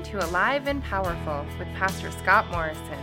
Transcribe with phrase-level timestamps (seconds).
[0.00, 2.98] Listening to Alive and Powerful with Pastor Scott Morrison.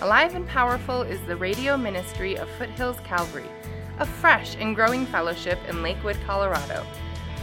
[0.00, 3.50] Alive and Powerful is the radio ministry of Foothills Calvary,
[3.98, 6.86] a fresh and growing fellowship in Lakewood, Colorado.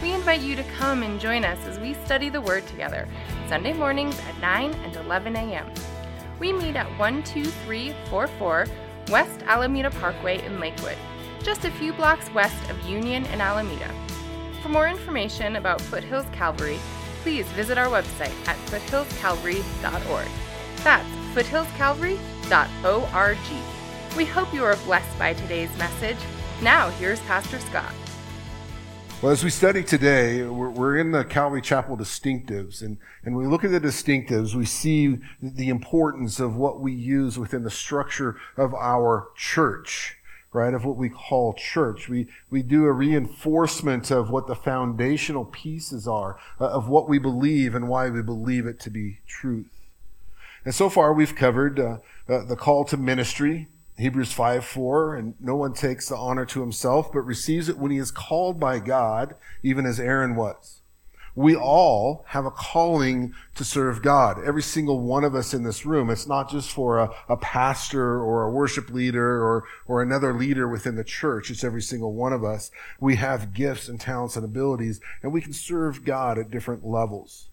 [0.02, 3.10] We invite you to come and join us as we study the Word together,
[3.50, 5.70] Sunday mornings at 9 and 11 a.m.
[6.40, 8.68] We meet at 12344
[9.10, 10.98] West Alameda Parkway in Lakewood,
[11.44, 13.94] just a few blocks west of Union and Alameda.
[14.62, 16.80] For more information about Foothills Calvary,
[17.28, 20.28] please visit our website at foothillscalvary.org.
[20.78, 23.38] That's foothillscalvary.org.
[24.16, 26.16] We hope you are blessed by today's message.
[26.62, 27.92] Now, here's Pastor Scott.
[29.22, 33.46] Well, as we study today, we're, we're, in the Calvary Chapel distinctives, and, and we
[33.46, 38.38] look at the distinctives, we see the importance of what we use within the structure
[38.56, 40.17] of our church
[40.58, 42.10] right, of what we call church.
[42.10, 47.20] We, we do a reinforcement of what the foundational pieces are uh, of what we
[47.20, 49.72] believe and why we believe it to be truth.
[50.66, 51.98] And so far we've covered uh,
[52.28, 56.62] uh, the call to ministry, Hebrews 5 4, and no one takes the honor to
[56.62, 60.77] himself, but receives it when he is called by God, even as Aaron was
[61.38, 64.44] we all have a calling to serve God.
[64.44, 66.10] Every single one of us in this room.
[66.10, 70.68] It's not just for a, a, pastor or a worship leader or, or another leader
[70.68, 71.52] within the church.
[71.52, 72.72] It's every single one of us.
[73.00, 77.50] We have gifts and talents and abilities and we can serve God at different levels.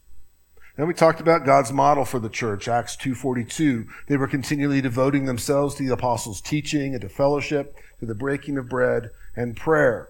[0.78, 3.86] Then we talked about God's model for the church, Acts 2.42.
[4.08, 8.56] They were continually devoting themselves to the apostles' teaching and to fellowship, to the breaking
[8.56, 10.08] of bread and prayer.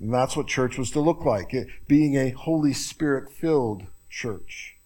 [0.00, 4.76] And that's what church was to look like, it being a Holy Spirit filled church.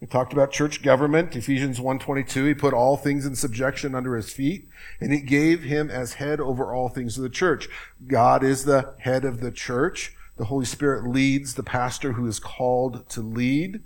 [0.00, 2.48] We talked about church government, Ephesians 1.22.
[2.48, 4.68] He put all things in subjection under his feet,
[5.00, 7.68] and he gave him as head over all things of the church.
[8.06, 10.14] God is the head of the church.
[10.36, 13.80] The Holy Spirit leads the pastor who is called to lead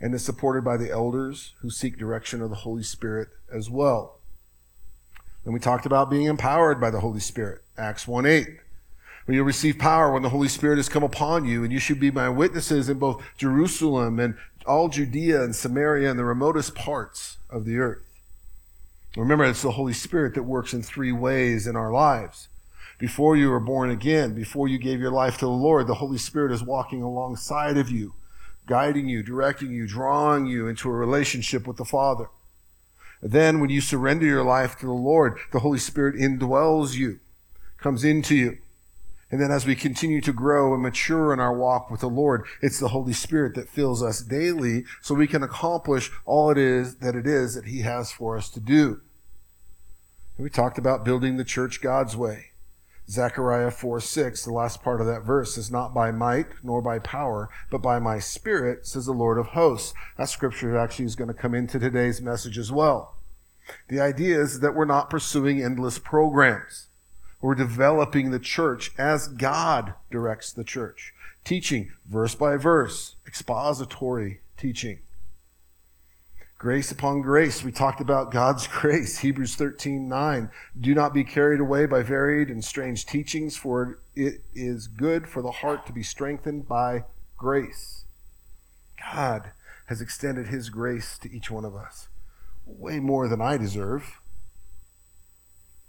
[0.00, 4.18] and is supported by the elders who seek direction of the Holy Spirit as well.
[5.44, 8.08] Then we talked about being empowered by the Holy Spirit, Acts
[9.28, 12.00] 1.8 you'll receive power when the Holy Spirit has come upon you, and you should
[12.00, 14.36] be my witnesses in both Jerusalem and
[14.66, 18.02] all Judea and Samaria and the remotest parts of the earth.
[19.16, 22.48] Remember, it's the Holy Spirit that works in three ways in our lives.
[22.98, 26.18] Before you were born again, before you gave your life to the Lord, the Holy
[26.18, 28.14] Spirit is walking alongside of you,
[28.66, 32.28] guiding you, directing you, drawing you into a relationship with the Father.
[33.22, 37.20] Then, when you surrender your life to the Lord, the Holy Spirit indwells you,
[37.78, 38.58] comes into you
[39.30, 42.44] and then as we continue to grow and mature in our walk with the Lord,
[42.60, 46.96] it's the Holy Spirit that fills us daily so we can accomplish all it is
[46.96, 49.00] that it is that He has for us to do.
[50.36, 52.46] And we talked about building the church God's way.
[53.08, 56.98] Zechariah 4 6, the last part of that verse is not by might nor by
[56.98, 59.94] power, but by my spirit, says the Lord of hosts.
[60.16, 63.16] That scripture actually is going to come into today's message as well.
[63.88, 66.86] The idea is that we're not pursuing endless programs.
[67.40, 71.14] We're developing the church as God directs the church.
[71.44, 74.98] Teaching verse by verse, expository teaching.
[76.58, 77.64] Grace upon grace.
[77.64, 79.20] We talked about God's grace.
[79.20, 80.50] Hebrews 13, 9.
[80.78, 85.40] Do not be carried away by varied and strange teachings, for it is good for
[85.40, 87.04] the heart to be strengthened by
[87.38, 88.04] grace.
[89.12, 89.52] God
[89.86, 92.08] has extended his grace to each one of us
[92.66, 94.20] way more than I deserve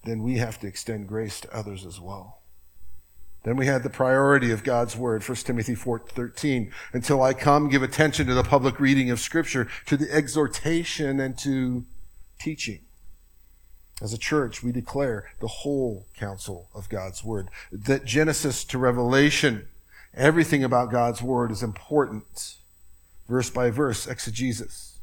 [0.03, 2.41] then we have to extend grace to others as well.
[3.43, 6.71] Then we had the priority of God's word, 1 Timothy 4:13.
[6.93, 11.37] Until I come, give attention to the public reading of scripture, to the exhortation and
[11.39, 11.85] to
[12.39, 12.81] teaching.
[13.99, 17.49] As a church, we declare the whole counsel of God's word.
[17.71, 19.67] That Genesis to Revelation,
[20.13, 22.57] everything about God's word is important.
[23.27, 24.99] Verse by verse, exegesis.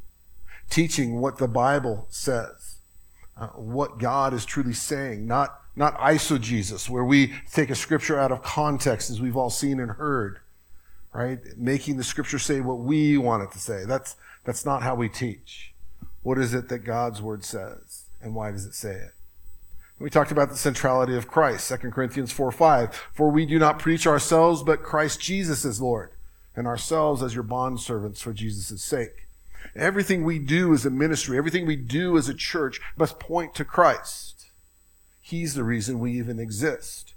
[0.69, 2.68] Teaching what the Bible says
[3.39, 8.33] uh, what God is truly saying, not, not eisegesis, where we take a scripture out
[8.33, 10.41] of context as we've all seen and heard,
[11.13, 11.39] right?
[11.57, 13.85] Making the scripture say what we want it to say.
[13.85, 15.73] That's, that's not how we teach.
[16.23, 19.13] What is it that God's word says and why does it say it?
[20.01, 22.95] We talked about the centrality of Christ, 2 Corinthians 4 5.
[23.13, 26.11] For we do not preach ourselves, but Christ Jesus is Lord,
[26.55, 29.28] and ourselves as your bondservants for Jesus' sake.
[29.77, 33.65] Everything we do as a ministry, everything we do as a church must point to
[33.65, 34.47] Christ.
[35.21, 37.15] He's the reason we even exist.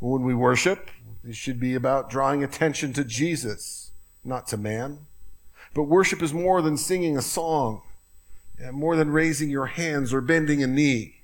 [0.00, 0.90] When we worship,
[1.26, 3.90] it should be about drawing attention to Jesus,
[4.24, 5.06] not to man.
[5.72, 7.82] But worship is more than singing a song,
[8.64, 11.22] uh, more than raising your hands or bending a knee.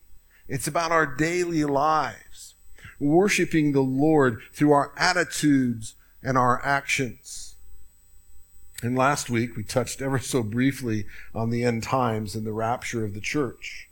[0.48, 2.54] It's about our daily lives,
[2.98, 7.49] worshiping the Lord through our attitudes and our actions.
[8.82, 11.04] And last week we touched ever so briefly
[11.34, 13.88] on the end times and the rapture of the church.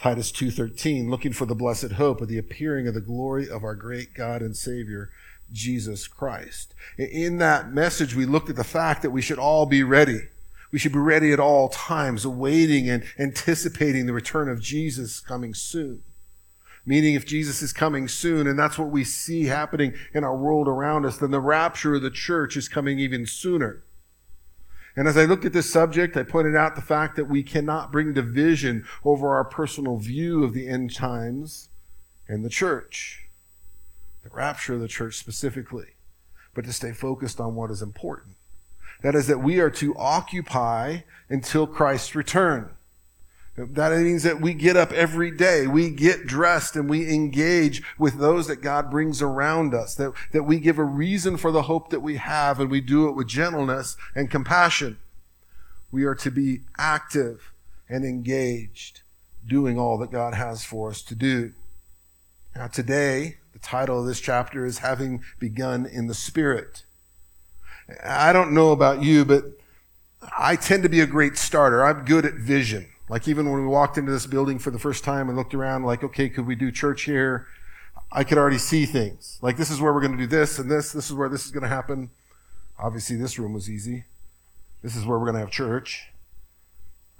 [0.00, 3.74] Titus 2:13 looking for the blessed hope of the appearing of the glory of our
[3.74, 5.10] great God and Savior
[5.52, 6.74] Jesus Christ.
[6.98, 10.22] In that message we looked at the fact that we should all be ready.
[10.72, 15.54] We should be ready at all times awaiting and anticipating the return of Jesus coming
[15.54, 16.02] soon.
[16.84, 20.68] Meaning if Jesus is coming soon and that's what we see happening in our world
[20.68, 23.82] around us, then the rapture of the church is coming even sooner.
[24.96, 27.92] And as I looked at this subject, I pointed out the fact that we cannot
[27.92, 31.68] bring division over our personal view of the end times
[32.28, 33.28] and the church,
[34.22, 35.94] the rapture of the church specifically,
[36.54, 38.36] but to stay focused on what is important.
[39.02, 42.70] That is that we are to occupy until Christ's return.
[43.56, 48.18] That means that we get up every day, we get dressed, and we engage with
[48.18, 51.88] those that God brings around us, that, that we give a reason for the hope
[51.88, 54.98] that we have, and we do it with gentleness and compassion.
[55.90, 57.50] We are to be active
[57.88, 59.00] and engaged,
[59.46, 61.52] doing all that God has for us to do.
[62.54, 66.84] Now, today, the title of this chapter is Having Begun in the Spirit.
[68.04, 69.44] I don't know about you, but
[70.36, 71.82] I tend to be a great starter.
[71.82, 72.88] I'm good at vision.
[73.08, 75.84] Like even when we walked into this building for the first time and looked around,
[75.84, 77.46] like, okay, could we do church here?
[78.10, 79.38] I could already see things.
[79.42, 80.92] Like this is where we're going to do this and this.
[80.92, 82.10] This is where this is going to happen.
[82.78, 84.04] Obviously, this room was easy.
[84.82, 86.08] This is where we're going to have church.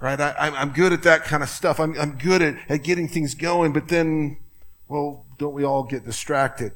[0.00, 0.20] Right?
[0.20, 1.80] I, am good at that kind of stuff.
[1.80, 4.36] I'm, I'm good at, at getting things going, but then,
[4.88, 6.72] well, don't we all get distracted?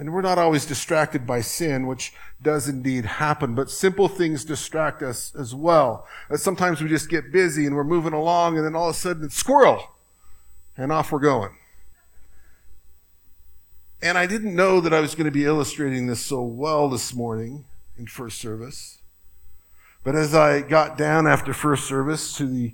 [0.00, 5.02] And we're not always distracted by sin, which does indeed happen, but simple things distract
[5.02, 6.06] us as well.
[6.36, 9.24] Sometimes we just get busy and we're moving along and then all of a sudden
[9.24, 9.90] it's squirrel
[10.74, 11.54] and off we're going.
[14.00, 17.12] And I didn't know that I was going to be illustrating this so well this
[17.12, 17.66] morning
[17.98, 19.02] in first service.
[20.02, 22.72] But as I got down after first service to the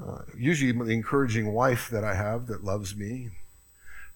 [0.00, 3.30] uh, usually the encouraging wife that I have that loves me,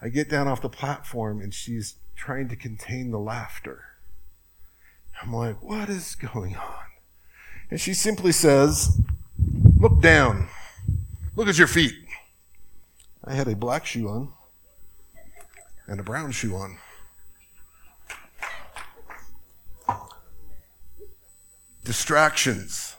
[0.00, 3.85] I get down off the platform and she's trying to contain the laughter.
[5.23, 6.85] I'm like, what is going on?
[7.70, 9.00] And she simply says,
[9.79, 10.49] Look down.
[11.35, 11.94] Look at your feet.
[13.25, 14.32] I had a black shoe on
[15.87, 16.79] and a brown shoe on.
[21.85, 22.97] Distractions.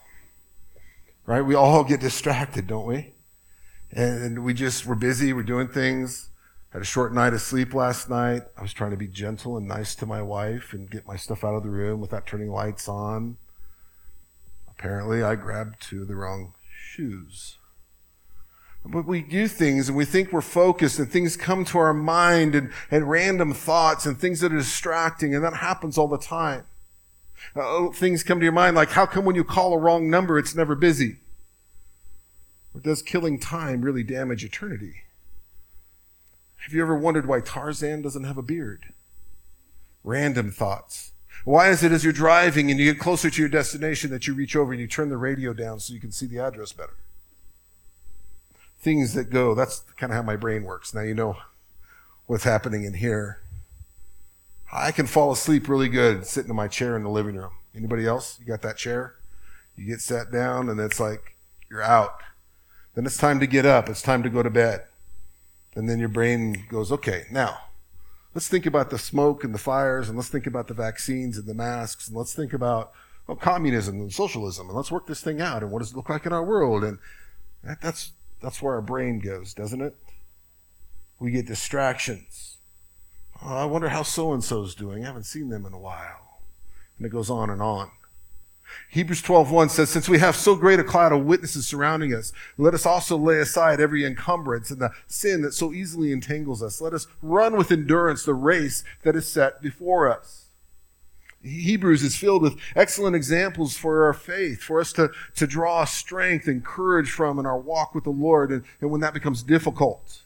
[1.25, 1.41] Right?
[1.41, 3.13] We all get distracted, don't we?
[3.91, 6.29] And we just, we're busy, we're doing things.
[6.73, 8.41] Had a short night of sleep last night.
[8.57, 11.43] I was trying to be gentle and nice to my wife and get my stuff
[11.43, 13.37] out of the room without turning lights on.
[14.67, 17.59] Apparently, I grabbed two of the wrong shoes.
[18.83, 22.55] But we do things and we think we're focused and things come to our mind
[22.55, 26.65] and, and random thoughts and things that are distracting and that happens all the time.
[27.55, 30.39] Uh, things come to your mind like, how come when you call a wrong number,
[30.39, 31.17] it's never busy?
[32.73, 35.02] Or does killing time really damage eternity?
[36.63, 38.93] Have you ever wondered why Tarzan doesn't have a beard?
[40.03, 41.11] Random thoughts.
[41.43, 44.33] Why is it as you're driving and you get closer to your destination that you
[44.33, 46.95] reach over and you turn the radio down so you can see the address better?
[48.79, 50.93] Things that go, that's kind of how my brain works.
[50.93, 51.35] Now you know
[52.27, 53.39] what's happening in here.
[54.71, 57.51] I can fall asleep really good sitting in my chair in the living room.
[57.75, 58.39] Anybody else?
[58.39, 59.15] You got that chair?
[59.75, 61.35] You get sat down and it's like
[61.69, 62.21] you're out.
[62.95, 63.89] Then it's time to get up.
[63.89, 64.85] It's time to go to bed.
[65.75, 67.57] And then your brain goes, okay, now
[68.33, 71.47] let's think about the smoke and the fires and let's think about the vaccines and
[71.47, 72.91] the masks and let's think about
[73.27, 76.09] well, communism and socialism and let's work this thing out and what does it look
[76.09, 76.83] like in our world?
[76.83, 76.97] And
[77.63, 78.11] that, that's,
[78.41, 79.95] that's where our brain goes, doesn't it?
[81.19, 82.57] We get distractions.
[83.41, 85.03] Oh, I wonder how so and so's doing.
[85.03, 86.41] I haven't seen them in a while.
[86.97, 87.91] And it goes on and on.
[88.89, 92.73] Hebrews 12:1 says, Since we have so great a cloud of witnesses surrounding us, let
[92.73, 96.81] us also lay aside every encumbrance and the sin that so easily entangles us.
[96.81, 100.43] Let us run with endurance the race that is set before us.
[101.43, 106.47] Hebrews is filled with excellent examples for our faith, for us to, to draw strength
[106.47, 110.21] and courage from in our walk with the Lord, and, and when that becomes difficult.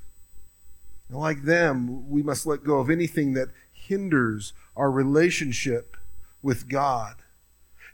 [1.10, 5.98] And like them, we must let go of anything that hinders our relationship
[6.44, 7.16] with God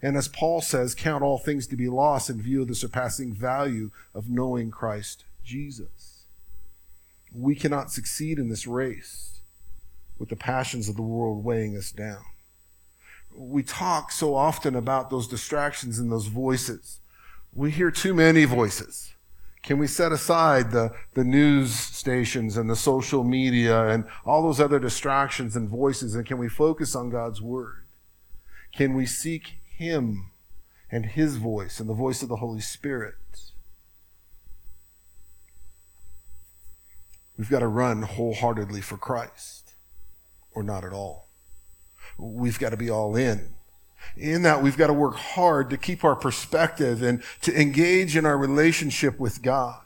[0.03, 3.33] and as Paul says, count all things to be lost in view of the surpassing
[3.33, 6.25] value of knowing Christ Jesus.
[7.33, 9.39] We cannot succeed in this race
[10.19, 12.21] with the passions of the world weighing us down.
[13.33, 16.99] We talk so often about those distractions and those voices.
[17.53, 19.13] We hear too many voices.
[19.61, 24.59] Can we set aside the, the news stations and the social media and all those
[24.59, 27.85] other distractions and voices and can we focus on God's word?
[28.73, 30.31] Can we seek him
[30.91, 33.15] and His voice and the voice of the Holy Spirit.
[37.37, 39.73] We've got to run wholeheartedly for Christ
[40.53, 41.29] or not at all.
[42.17, 43.55] We've got to be all in.
[44.15, 48.25] In that, we've got to work hard to keep our perspective and to engage in
[48.25, 49.81] our relationship with God.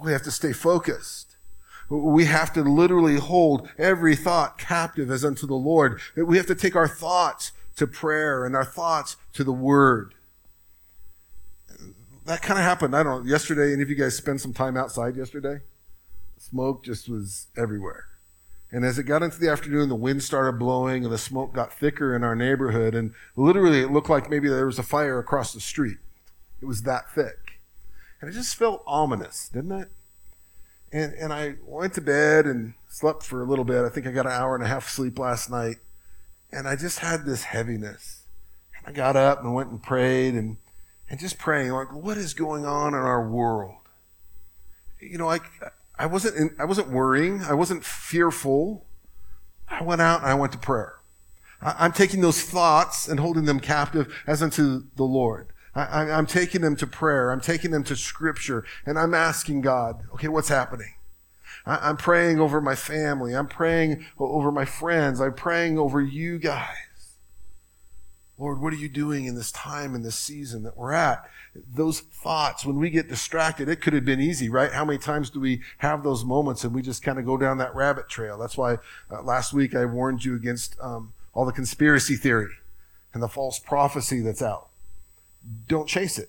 [0.00, 1.36] We have to stay focused.
[1.88, 6.00] We have to literally hold every thought captive as unto the Lord.
[6.16, 10.14] We have to take our thoughts to prayer and our thoughts to the Word.
[12.26, 12.96] That kind of happened.
[12.96, 13.30] I don't know.
[13.30, 15.60] Yesterday, any of you guys spend some time outside yesterday?
[16.38, 18.06] Smoke just was everywhere.
[18.74, 21.72] And as it got into the afternoon, the wind started blowing and the smoke got
[21.72, 22.94] thicker in our neighborhood.
[22.94, 25.98] And literally, it looked like maybe there was a fire across the street.
[26.60, 27.60] It was that thick.
[28.20, 29.88] And it just felt ominous, didn't it?
[30.92, 33.84] And, and I went to bed and slept for a little bit.
[33.84, 35.76] I think I got an hour and a half sleep last night.
[36.54, 38.26] And I just had this heaviness.
[38.78, 40.56] And I got up and went and prayed and,
[41.10, 43.74] and just praying, like, what is going on in our world?
[45.00, 45.40] You know, I,
[45.98, 47.42] I wasn't, in, I wasn't worrying.
[47.42, 48.86] I wasn't fearful.
[49.68, 50.94] I went out and I went to prayer.
[51.60, 55.48] I, am taking those thoughts and holding them captive as unto the Lord.
[55.74, 57.32] I, I'm taking them to prayer.
[57.32, 60.93] I'm taking them to scripture and I'm asking God, okay, what's happening?
[61.66, 63.34] I'm praying over my family.
[63.34, 65.20] I'm praying over my friends.
[65.20, 66.76] I'm praying over you guys.
[68.36, 71.24] Lord, what are you doing in this time, in this season that we're at?
[71.72, 74.72] Those thoughts, when we get distracted, it could have been easy, right?
[74.72, 77.58] How many times do we have those moments and we just kind of go down
[77.58, 78.36] that rabbit trail?
[78.36, 78.78] That's why
[79.10, 82.54] uh, last week I warned you against um, all the conspiracy theory
[83.12, 84.68] and the false prophecy that's out.
[85.68, 86.28] Don't chase it.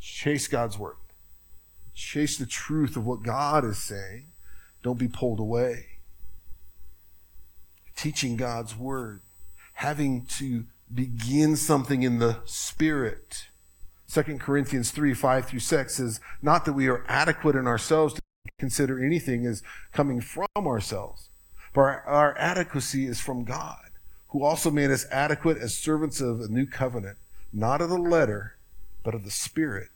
[0.00, 0.96] Chase God's word.
[1.96, 4.26] Chase the truth of what God is saying.
[4.82, 5.86] Don't be pulled away.
[7.96, 9.22] Teaching God's word.
[9.72, 13.46] Having to begin something in the spirit.
[14.12, 18.20] 2 Corinthians 3, 5 through 6 says, not that we are adequate in ourselves to
[18.58, 19.62] consider anything as
[19.92, 21.30] coming from ourselves,
[21.74, 23.90] but our, our adequacy is from God,
[24.28, 27.16] who also made us adequate as servants of a new covenant,
[27.52, 28.56] not of the letter,
[29.02, 29.88] but of the spirit.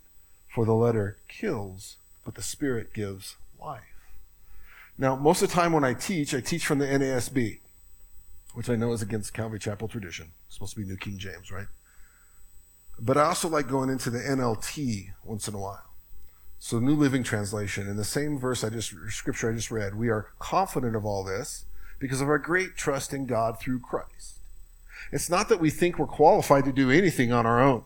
[0.54, 3.82] For the letter kills, but the spirit gives life.
[4.98, 7.58] Now, most of the time when I teach, I teach from the NASB
[8.54, 10.32] which I know is against Calvary Chapel tradition.
[10.46, 11.66] It's supposed to be New King James, right?
[12.98, 15.84] But I also like going into the NLT once in a while.
[16.58, 20.08] So New Living Translation, in the same verse I just scripture I just read, we
[20.08, 21.64] are confident of all this
[21.98, 24.36] because of our great trust in God through Christ.
[25.12, 27.84] It's not that we think we're qualified to do anything on our own.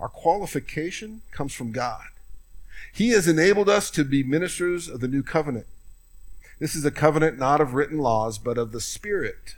[0.00, 2.06] Our qualification comes from God.
[2.92, 5.66] He has enabled us to be ministers of the new covenant.
[6.58, 9.56] This is a covenant not of written laws, but of the Spirit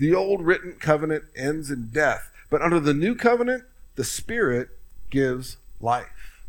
[0.00, 3.64] the old written covenant ends in death, but under the new covenant,
[3.96, 4.70] the Spirit
[5.10, 6.42] gives life.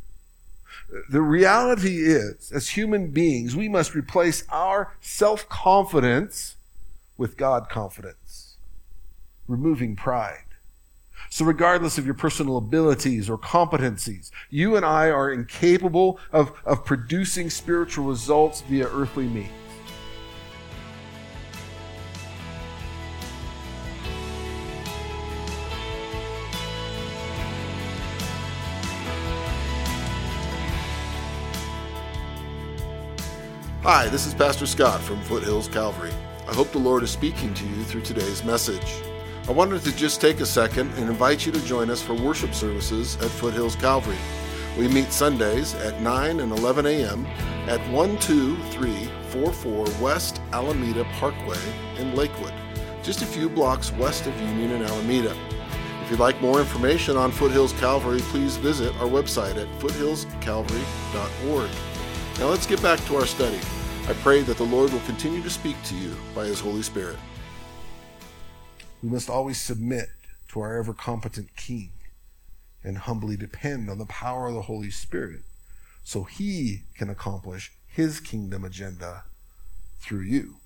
[1.10, 6.56] The reality is, as human beings, we must replace our self confidence
[7.18, 8.56] with God confidence,
[9.50, 10.46] removing pride.
[11.34, 16.84] So, regardless of your personal abilities or competencies, you and I are incapable of, of
[16.84, 19.50] producing spiritual results via earthly means.
[33.84, 36.12] Hi, this is Pastor Scott from Foothills Calvary.
[36.50, 39.02] I hope the Lord is speaking to you through today's message.
[39.48, 42.54] I wanted to just take a second and invite you to join us for worship
[42.54, 44.20] services at Foothills Calvary.
[44.78, 47.26] We meet Sundays at 9 and 11 a.m.
[47.68, 51.58] at 12344 West Alameda Parkway
[51.98, 52.54] in Lakewood,
[53.02, 55.36] just a few blocks west of Union and Alameda.
[56.04, 61.70] If you'd like more information on Foothills Calvary, please visit our website at foothillscalvary.org.
[62.38, 63.60] Now let's get back to our study.
[64.08, 67.18] I pray that the Lord will continue to speak to you by His Holy Spirit.
[69.02, 70.10] We must always submit
[70.50, 71.92] to our ever competent King
[72.84, 75.42] and humbly depend on the power of the Holy Spirit
[76.04, 79.24] so He can accomplish His kingdom agenda
[80.00, 80.58] through you.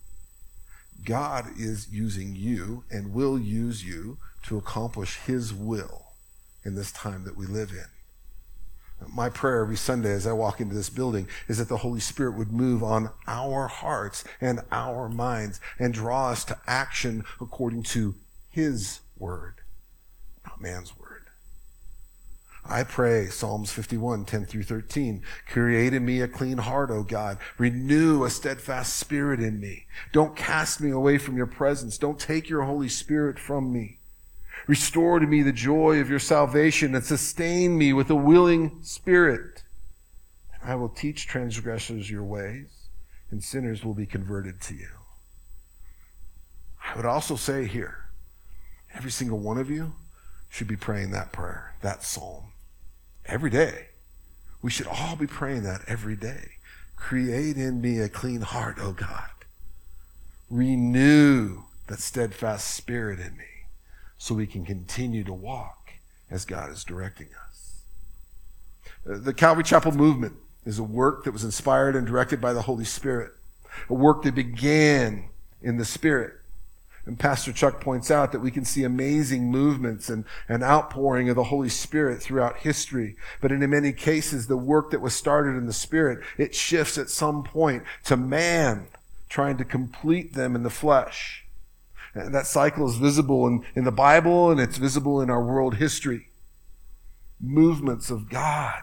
[1.03, 6.03] God is using you and will use you to accomplish His will
[6.63, 7.85] in this time that we live in.
[9.13, 12.37] My prayer every Sunday as I walk into this building is that the Holy Spirit
[12.37, 18.15] would move on our hearts and our minds and draw us to action according to
[18.55, 19.55] His word,
[20.45, 21.25] not man's word.
[22.63, 27.38] I pray, Psalms 51, 10 through 13, create in me a clean heart, O God.
[27.57, 29.88] Renew a steadfast spirit in me.
[30.13, 31.97] Don't cast me away from your presence.
[31.97, 34.00] Don't take your Holy Spirit from me.
[34.67, 39.63] Restore to me the joy of your salvation and sustain me with a willing spirit.
[40.53, 42.88] And I will teach transgressors your ways,
[43.31, 44.91] and sinners will be converted to you.
[46.85, 48.04] I would also say here,
[48.95, 49.93] every single one of you
[50.49, 52.45] should be praying that prayer, that psalm,
[53.25, 53.87] every day.
[54.61, 56.53] We should all be praying that every day.
[56.95, 59.29] Create in me a clean heart, O God.
[60.49, 63.45] Renew that steadfast spirit in me
[64.17, 65.93] so we can continue to walk
[66.31, 67.81] as God is directing us.
[69.05, 70.33] The Calvary Chapel movement
[70.65, 73.33] is a work that was inspired and directed by the Holy Spirit,
[73.89, 75.29] a work that began
[75.61, 76.33] in the Spirit.
[77.05, 81.35] And Pastor Chuck points out that we can see amazing movements and an outpouring of
[81.35, 83.15] the Holy Spirit throughout history.
[83.41, 87.09] But in many cases, the work that was started in the Spirit, it shifts at
[87.09, 88.88] some point to man
[89.29, 91.45] trying to complete them in the flesh.
[92.15, 95.75] And that cycle is visible in, in the Bible and it's visible in our world
[95.75, 96.29] history.
[97.39, 98.81] Movements of God,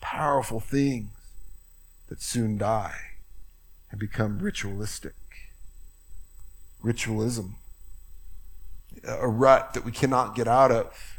[0.00, 1.08] powerful things
[2.08, 2.96] that soon die
[3.90, 5.14] and become ritualistic.
[6.82, 7.56] Ritualism,
[9.06, 11.18] a rut that we cannot get out of.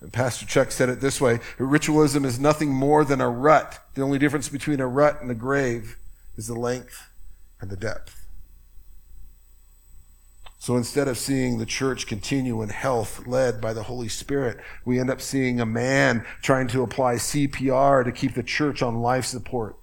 [0.00, 3.78] And Pastor Chuck said it this way ritualism is nothing more than a rut.
[3.94, 5.96] The only difference between a rut and a grave
[6.36, 7.08] is the length
[7.60, 8.22] and the depth.
[10.58, 15.00] So instead of seeing the church continue in health led by the Holy Spirit, we
[15.00, 19.24] end up seeing a man trying to apply CPR to keep the church on life
[19.24, 19.76] support.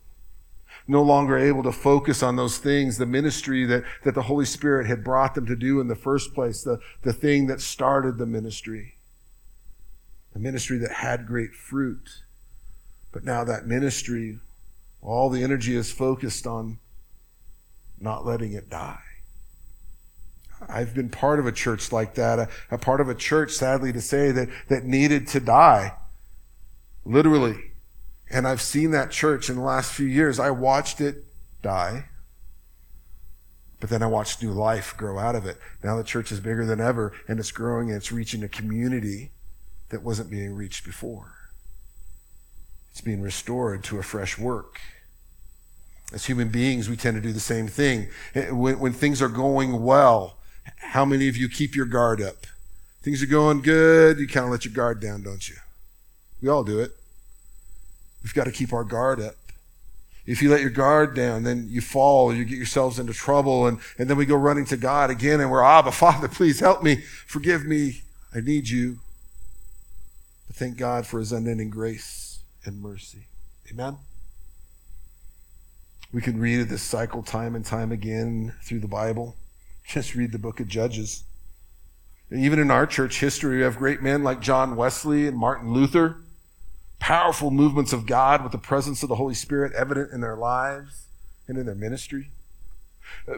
[0.90, 4.88] No longer able to focus on those things, the ministry that, that the Holy Spirit
[4.88, 8.26] had brought them to do in the first place, the, the thing that started the
[8.26, 8.96] ministry.
[10.34, 12.24] The ministry that had great fruit.
[13.12, 14.40] But now that ministry,
[15.00, 16.80] all the energy is focused on
[18.00, 19.04] not letting it die.
[20.68, 23.94] I've been part of a church like that, a, a, part of a church, sadly
[23.94, 25.94] to say, that, that needed to die.
[27.06, 27.69] Literally.
[28.30, 30.40] And I've seen that church in the last few years.
[30.40, 31.24] I watched it
[31.62, 32.06] die.
[33.80, 35.58] But then I watched new life grow out of it.
[35.84, 39.32] Now the church is bigger than ever and it's growing and it's reaching a community
[39.90, 41.34] that wasn't being reached before.
[42.92, 44.80] It's being restored to a fresh work.
[46.12, 48.10] As human beings, we tend to do the same thing.
[48.36, 50.38] Eh, when, when things are going well,
[50.78, 52.48] how many of you keep your guard up?
[53.02, 55.56] Things are going good, you kind of let your guard down, don't you?
[56.42, 56.99] We all do it.
[58.24, 59.36] We've got to keep our guard up.
[60.26, 63.80] If you let your guard down, then you fall, you get yourselves into trouble, and,
[63.98, 66.84] and then we go running to God again, and we're, ah, Abba, Father, please help
[66.84, 68.04] me, forgive me,
[68.34, 69.00] I need you.
[70.46, 73.26] But thank God for his unending grace and mercy.
[73.72, 73.98] Amen?
[76.12, 79.36] We can read this cycle time and time again through the Bible.
[79.88, 81.24] Just read the book of Judges.
[82.32, 86.18] Even in our church history, we have great men like John Wesley and Martin Luther,
[87.00, 91.08] powerful movements of God with the presence of the Holy Spirit evident in their lives
[91.48, 92.30] and in their ministry.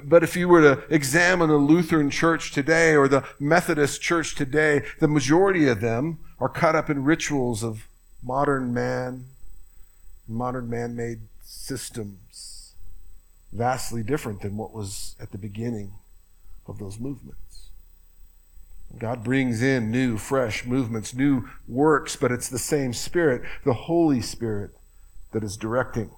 [0.03, 4.83] But if you were to examine a Lutheran church today or the Methodist church today,
[4.99, 7.87] the majority of them are caught up in rituals of
[8.23, 9.25] modern man,
[10.27, 12.73] modern man made systems,
[13.51, 15.93] vastly different than what was at the beginning
[16.67, 17.50] of those movements.
[18.97, 24.21] God brings in new, fresh movements, new works, but it's the same Spirit, the Holy
[24.21, 24.71] Spirit,
[25.31, 26.11] that is directing.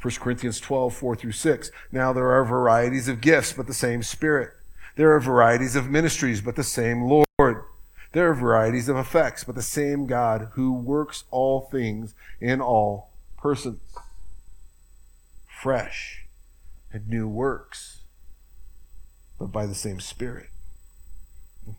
[0.00, 1.70] 1 Corinthians 12, 4 through 6.
[1.90, 4.50] Now there are varieties of gifts, but the same Spirit.
[4.96, 7.64] There are varieties of ministries, but the same Lord.
[8.12, 13.10] There are varieties of effects, but the same God who works all things in all
[13.36, 13.80] persons.
[15.46, 16.26] Fresh
[16.92, 17.98] and new works
[19.38, 20.48] but by the same Spirit.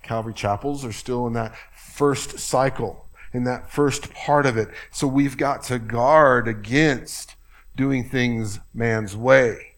[0.02, 4.70] Calvary chapels are still in that first cycle, in that first part of it.
[4.92, 7.36] So we've got to guard against
[7.76, 9.76] doing things man's way.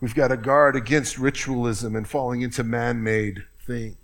[0.00, 3.96] We've got to guard against ritualism and falling into man made things.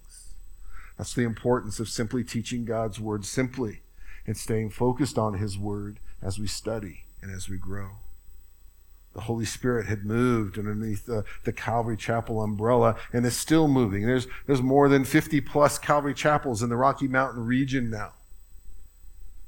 [0.96, 3.82] That's the importance of simply teaching God's word simply
[4.26, 7.90] and staying focused on his word as we study and as we grow
[9.18, 14.06] the Holy Spirit had moved underneath the, the Calvary Chapel umbrella and is still moving.
[14.06, 18.12] There's, there's more than 50 plus Calvary Chapels in the Rocky Mountain region now.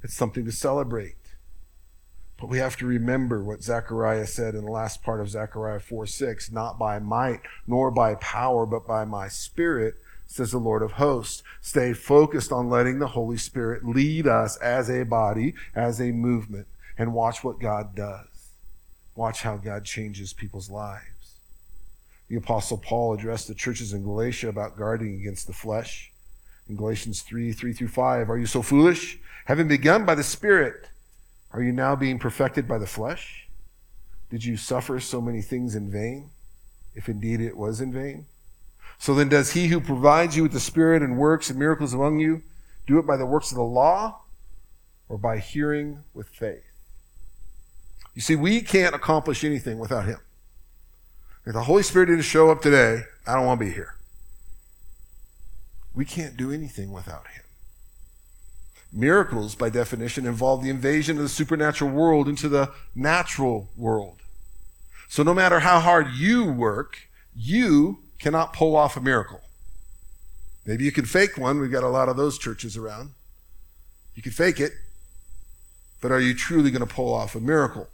[0.02, 1.14] It's something to celebrate.
[2.36, 6.04] But we have to remember what Zechariah said in the last part of Zechariah 4
[6.04, 9.94] 6 not by might nor by power, but by my spirit,
[10.26, 11.44] says the Lord of hosts.
[11.60, 16.66] Stay focused on letting the Holy Spirit lead us as a body, as a movement,
[16.98, 18.29] and watch what God does.
[19.14, 21.36] Watch how God changes people's lives.
[22.28, 26.12] The Apostle Paul addressed the churches in Galatia about guarding against the flesh.
[26.68, 29.18] In Galatians 3 3 through 5, are you so foolish?
[29.46, 30.88] Having begun by the Spirit,
[31.52, 33.48] are you now being perfected by the flesh?
[34.30, 36.30] Did you suffer so many things in vain,
[36.94, 38.26] if indeed it was in vain?
[38.98, 42.20] So then, does he who provides you with the Spirit and works and miracles among
[42.20, 42.42] you
[42.86, 44.20] do it by the works of the law
[45.08, 46.69] or by hearing with faith?
[48.14, 50.18] You see, we can't accomplish anything without him.
[51.46, 53.94] If the Holy Spirit didn't show up today, I don't want to be here.
[55.94, 57.44] We can't do anything without him.
[58.92, 64.18] Miracles, by definition, involve the invasion of the supernatural world into the natural world.
[65.08, 69.40] So no matter how hard you work, you cannot pull off a miracle.
[70.66, 71.60] Maybe you can fake one.
[71.60, 73.10] We've got a lot of those churches around.
[74.14, 74.72] You can fake it,
[76.00, 77.88] but are you truly going to pull off a miracle?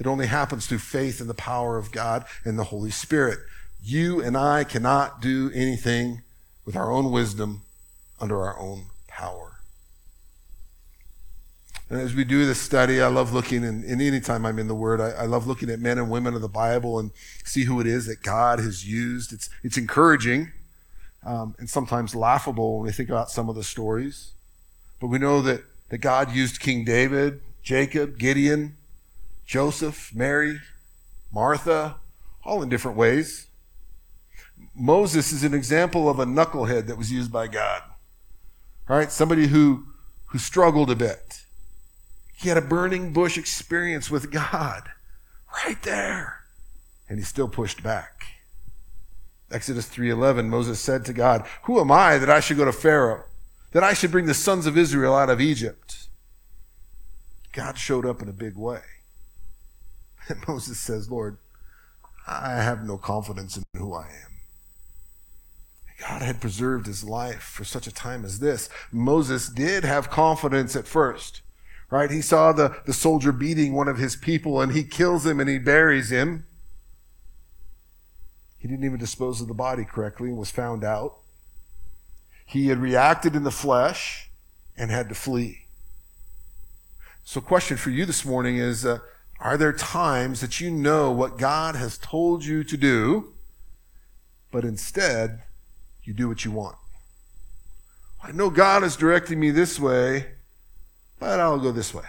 [0.00, 3.38] It only happens through faith in the power of God and the Holy Spirit.
[3.82, 6.22] You and I cannot do anything
[6.64, 7.62] with our own wisdom
[8.18, 9.58] under our own power.
[11.90, 15.00] And as we do this study, I love looking, and, anytime I'm in the Word,
[15.00, 17.10] I, I, love looking at men and women of the Bible and
[17.44, 19.32] see who it is that God has used.
[19.32, 20.52] It's, it's encouraging
[21.26, 24.30] um, and sometimes laughable when we think about some of the stories.
[25.00, 28.76] But we know that, that God used King David, Jacob, Gideon,
[29.50, 30.60] Joseph, Mary,
[31.32, 31.96] Martha,
[32.44, 33.48] all in different ways.
[34.76, 37.82] Moses is an example of a knucklehead that was used by God.
[38.88, 39.86] All right, somebody who,
[40.26, 41.42] who struggled a bit
[42.40, 44.84] he had a burning bush experience with God
[45.66, 46.44] right there.
[47.06, 48.24] And he still pushed back.
[49.50, 53.24] Exodus 3:11 Moses said to God, "Who am I that I should go to Pharaoh,
[53.72, 56.08] that I should bring the sons of Israel out of Egypt?"
[57.52, 58.82] God showed up in a big way.
[60.28, 61.38] And Moses says, "Lord,
[62.26, 64.40] I have no confidence in who I am."
[66.00, 68.68] God had preserved his life for such a time as this.
[68.92, 71.42] Moses did have confidence at first
[71.90, 72.10] right?
[72.10, 75.48] He saw the, the soldier beating one of his people and he kills him and
[75.48, 76.46] he buries him.
[78.58, 81.16] He didn't even dispose of the body correctly and was found out.
[82.46, 84.30] He had reacted in the flesh
[84.76, 85.66] and had to flee.
[87.24, 88.98] So, question for you this morning is uh,
[89.40, 93.32] Are there times that you know what God has told you to do,
[94.50, 95.40] but instead
[96.04, 96.76] you do what you want?
[98.22, 100.26] I know God is directing me this way,
[101.18, 102.04] but I'll go this way.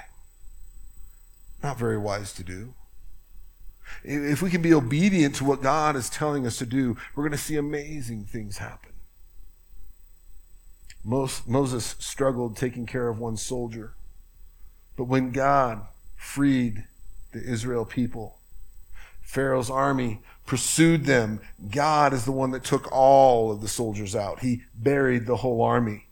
[1.63, 2.73] Not very wise to do.
[4.03, 7.31] If we can be obedient to what God is telling us to do, we're going
[7.31, 8.91] to see amazing things happen.
[11.03, 13.93] Moses struggled taking care of one soldier.
[14.97, 16.85] But when God freed
[17.31, 18.37] the Israel people,
[19.21, 21.39] Pharaoh's army pursued them.
[21.69, 24.39] God is the one that took all of the soldiers out.
[24.39, 26.07] He buried the whole army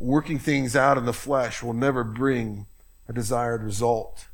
[0.00, 2.66] working things out in the flesh will never bring
[3.06, 4.26] a desired result.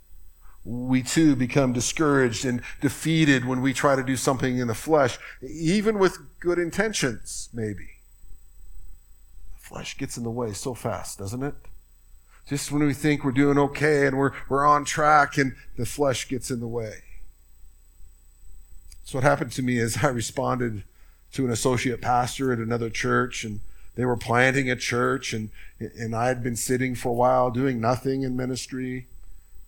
[0.64, 5.18] We too become discouraged and defeated when we try to do something in the flesh,
[5.42, 7.88] even with good intentions, maybe.
[9.54, 11.54] The flesh gets in the way so fast, doesn't it?
[12.48, 16.28] Just when we think we're doing okay and we're, we're on track and the flesh
[16.28, 17.02] gets in the way.
[19.04, 20.84] So what happened to me is I responded
[21.32, 23.60] to an associate pastor at another church and
[23.96, 27.80] they were planting a church and and I had been sitting for a while doing
[27.80, 29.06] nothing in ministry.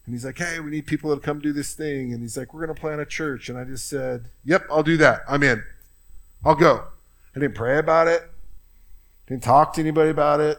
[0.07, 2.55] And he's like, "Hey, we need people to come do this thing." And he's like,
[2.55, 5.23] "We're going to plant a church." And I just said, "Yep, I'll do that.
[5.29, 5.63] I'm in.
[6.45, 6.85] I'll go."
[7.37, 8.31] I didn't pray about it.
[9.27, 10.59] Didn't talk to anybody about it.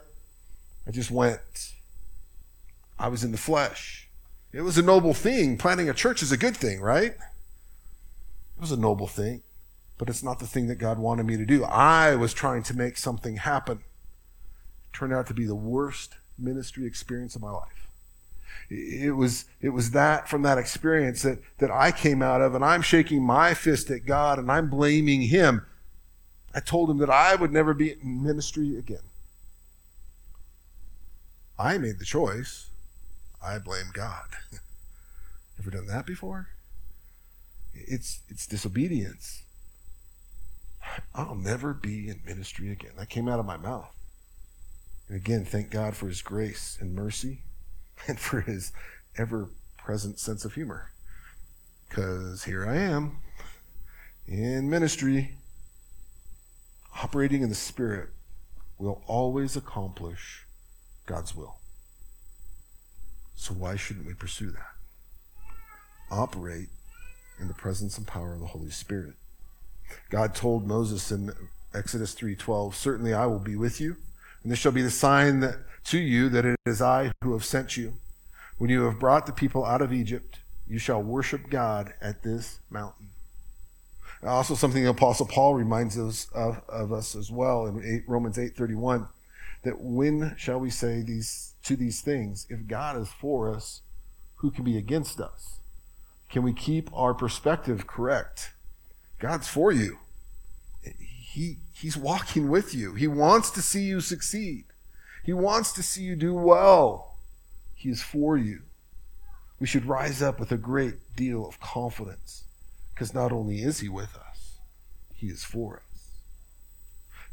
[0.88, 1.74] I just went.
[3.00, 4.10] I was in the flesh.
[4.52, 5.58] It was a noble thing.
[5.58, 7.14] Planting a church is a good thing, right?
[7.14, 9.44] It was a noble thing
[10.00, 11.66] but it's not the thing that God wanted me to do.
[11.66, 13.80] I was trying to make something happen.
[13.80, 17.88] It turned out to be the worst ministry experience of my life.
[18.70, 22.64] It was, it was that from that experience that, that I came out of, and
[22.64, 25.66] I'm shaking my fist at God and I'm blaming Him.
[26.56, 29.04] I told Him that I would never be in ministry again.
[31.58, 32.69] I made the choice.
[33.42, 34.28] I blame God.
[35.60, 36.50] Ever done that before?
[37.74, 39.44] It's, it's disobedience.
[41.14, 42.92] I'll never be in ministry again.
[42.98, 43.94] That came out of my mouth.
[45.08, 47.42] And again, thank God for his grace and mercy
[48.08, 48.72] and for his
[49.18, 50.92] ever present sense of humor.
[51.88, 53.18] Because here I am
[54.28, 55.32] in ministry,
[57.02, 58.10] operating in the Spirit
[58.78, 60.46] will always accomplish
[61.06, 61.59] God's will.
[63.40, 64.76] So why shouldn't we pursue that?
[66.12, 66.68] Operate
[67.40, 69.14] in the presence and power of the Holy Spirit.
[70.10, 71.32] God told Moses in
[71.74, 73.96] Exodus 3:12, certainly I will be with you,
[74.44, 77.46] and this shall be the sign that, to you that it is I who have
[77.46, 77.94] sent you.
[78.58, 82.60] When you have brought the people out of Egypt, you shall worship God at this
[82.70, 83.08] mountain.
[84.22, 88.38] Also, something the Apostle Paul reminds us of, of us as well in 8, Romans
[88.38, 89.08] 8:31,
[89.64, 92.48] that when shall we say these to these things?
[92.50, 93.82] If God is for us,
[94.38, 95.60] who can be against us?
[96.30, 98.52] Can we keep our perspective correct?
[99.20, 100.00] God's for you.
[100.82, 102.94] He, he's walking with you.
[102.94, 104.66] He wants to see you succeed.
[105.24, 107.18] He wants to see you do well.
[107.76, 108.62] He is for you.
[109.60, 112.46] We should rise up with a great deal of confidence
[112.94, 114.58] because not only is He with us,
[115.14, 115.89] He is for us.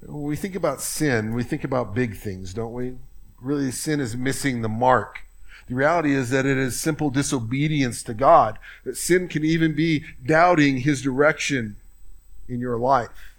[0.00, 2.94] When we think about sin, we think about big things, don't we?
[3.40, 5.20] Really, sin is missing the mark.
[5.68, 8.58] The reality is that it is simple disobedience to God.
[8.84, 11.76] That sin can even be doubting His direction
[12.48, 13.34] in your life.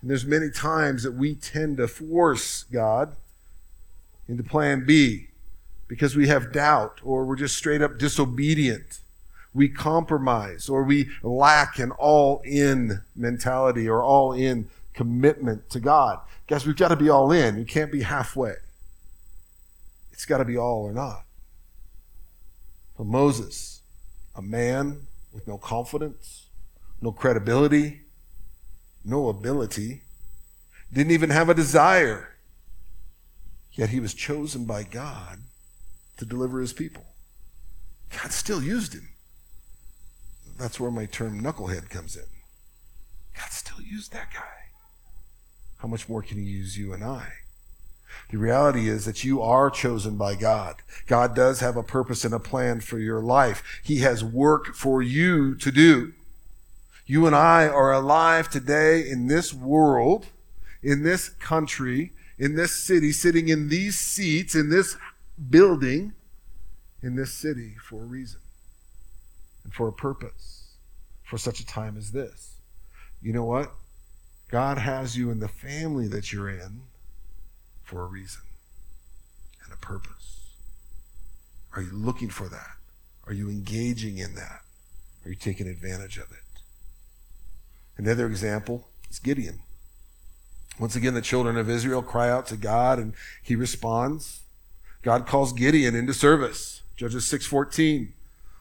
[0.00, 3.16] And there's many times that we tend to force God
[4.28, 5.28] into plan B
[5.88, 9.00] because we have doubt or we're just straight up disobedient.
[9.52, 14.68] We compromise or we lack an all in mentality or all in
[15.00, 16.18] commitment to God.
[16.46, 17.58] Guys, we've got to be all in.
[17.58, 18.52] You can't be halfway.
[20.12, 21.24] It's got to be all or not.
[22.98, 23.80] For Moses,
[24.36, 26.48] a man with no confidence,
[27.00, 28.02] no credibility,
[29.02, 30.02] no ability,
[30.92, 32.36] didn't even have a desire.
[33.72, 35.38] Yet he was chosen by God
[36.18, 37.06] to deliver his people.
[38.10, 39.08] God still used him.
[40.58, 42.26] That's where my term knucklehead comes in.
[43.34, 44.59] God still used that guy.
[45.80, 47.32] How much more can he use you and I?
[48.30, 50.76] The reality is that you are chosen by God.
[51.06, 53.62] God does have a purpose and a plan for your life.
[53.82, 56.12] He has work for you to do.
[57.06, 60.26] You and I are alive today in this world,
[60.82, 64.96] in this country, in this city, sitting in these seats, in this
[65.48, 66.12] building,
[67.02, 68.40] in this city for a reason
[69.64, 70.74] and for a purpose,
[71.24, 72.56] for such a time as this.
[73.22, 73.72] You know what?
[74.50, 76.82] God has you in the family that you're in
[77.84, 78.42] for a reason
[79.64, 80.40] and a purpose.
[81.76, 82.76] Are you looking for that?
[83.26, 84.62] Are you engaging in that?
[85.24, 86.62] Are you taking advantage of it?
[87.96, 89.60] Another example is Gideon.
[90.80, 94.40] Once again, the children of Israel cry out to God and he responds.
[95.02, 96.82] God calls Gideon into service.
[96.96, 98.14] Judges 6:14.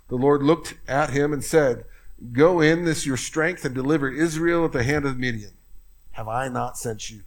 [0.10, 1.86] The Lord looked at him and said,
[2.32, 5.54] "Go in this your strength and deliver Israel at the hand of the Midian.
[6.20, 7.22] Have I not sent you?"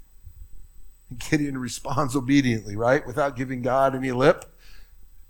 [1.08, 3.06] And Gideon responds obediently, right?
[3.06, 4.44] Without giving God any lip.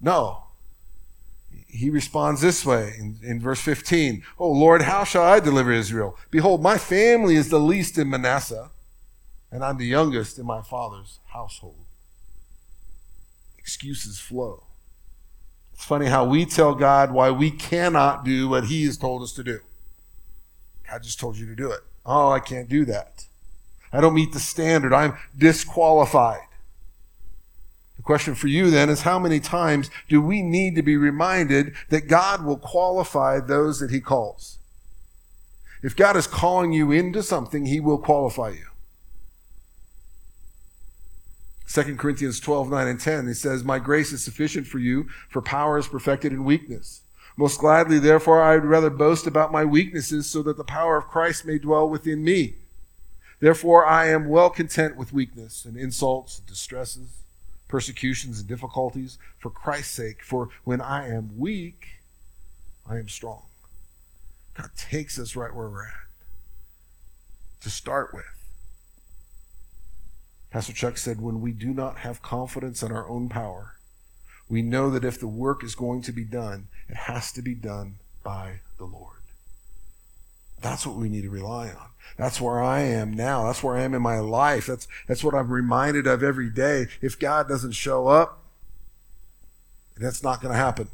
[0.00, 0.42] No
[1.72, 6.18] he responds this way in, in, verse 15 Oh Lord, how shall I deliver Israel?
[6.30, 8.70] Behold, my family is the least in Manasseh,
[9.50, 11.86] and I'm the youngest in my father's household.
[13.58, 14.64] Excuses flow.
[15.72, 19.32] It's funny how we tell God why we cannot do what he has told us
[19.32, 19.60] to do.
[20.90, 21.80] God just told you to do it.
[22.04, 23.21] Oh, I can't do that.
[23.92, 24.92] I don't meet the standard.
[24.92, 26.46] I'm disqualified.
[27.96, 31.74] The question for you then is how many times do we need to be reminded
[31.90, 34.58] that God will qualify those that he calls?
[35.82, 38.66] If God is calling you into something, he will qualify you.
[41.72, 45.40] 2 Corinthians 12, 9 and 10, he says, My grace is sufficient for you, for
[45.40, 47.02] power is perfected in weakness.
[47.36, 51.08] Most gladly, therefore, I would rather boast about my weaknesses so that the power of
[51.08, 52.56] Christ may dwell within me.
[53.42, 57.08] Therefore, I am well content with weakness and insults and distresses
[57.66, 60.22] persecutions and difficulties for Christ's sake.
[60.22, 61.88] For when I am weak,
[62.88, 63.42] I am strong.
[64.54, 65.94] God takes us right where we're at
[67.62, 68.24] to start with.
[70.52, 73.74] Pastor Chuck said, when we do not have confidence in our own power,
[74.48, 77.56] we know that if the work is going to be done, it has to be
[77.56, 79.21] done by the Lord.
[80.62, 81.88] That's what we need to rely on.
[82.16, 83.46] That's where I am now.
[83.46, 84.66] That's where I am in my life.
[84.66, 86.86] That's, that's what I'm reminded of every day.
[87.00, 88.38] If God doesn't show up,
[89.96, 90.88] that's not going to happen.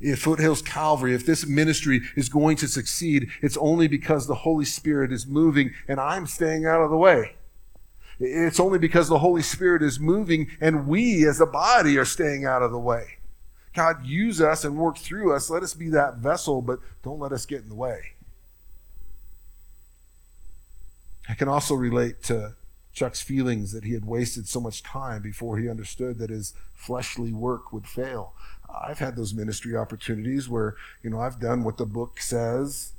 [0.00, 4.64] If Foothills Calvary, if this ministry is going to succeed, it's only because the Holy
[4.64, 7.34] Spirit is moving and I'm staying out of the way.
[8.18, 12.44] It's only because the Holy Spirit is moving and we as a body are staying
[12.44, 13.18] out of the way.
[13.74, 15.50] God, use us and work through us.
[15.50, 18.13] Let us be that vessel, but don't let us get in the way.
[21.28, 22.54] I can also relate to
[22.92, 27.32] Chuck's feelings that he had wasted so much time before he understood that his fleshly
[27.32, 28.34] work would fail.
[28.82, 32.92] I've had those ministry opportunities where, you know, I've done what the book says,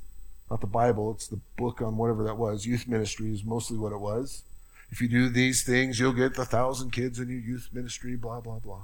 [0.50, 2.66] not the Bible, it's the book on whatever that was.
[2.66, 4.42] Youth ministry is mostly what it was.
[4.90, 8.40] If you do these things, you'll get the thousand kids in your youth ministry, blah,
[8.40, 8.82] blah, blah.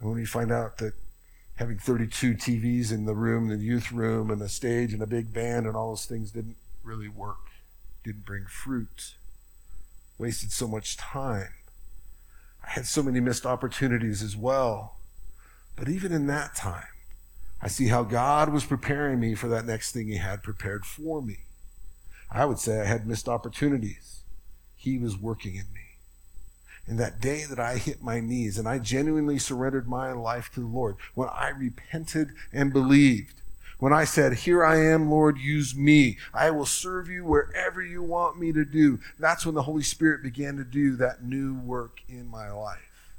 [0.00, 0.94] And when you find out that
[1.56, 5.32] having 32 TVs in the room, the youth room, and a stage and a big
[5.32, 7.51] band and all those things didn't really work,
[8.04, 9.14] didn't bring fruit,
[10.18, 11.54] wasted so much time.
[12.64, 14.96] I had so many missed opportunities as well.
[15.76, 16.84] But even in that time,
[17.60, 21.22] I see how God was preparing me for that next thing He had prepared for
[21.22, 21.38] me.
[22.30, 24.22] I would say I had missed opportunities.
[24.74, 25.80] He was working in me.
[26.86, 30.60] And that day that I hit my knees and I genuinely surrendered my life to
[30.60, 33.41] the Lord, when I repented and believed,
[33.82, 36.16] when I said, Here I am, Lord, use me.
[36.32, 39.00] I will serve you wherever you want me to do.
[39.18, 43.18] That's when the Holy Spirit began to do that new work in my life.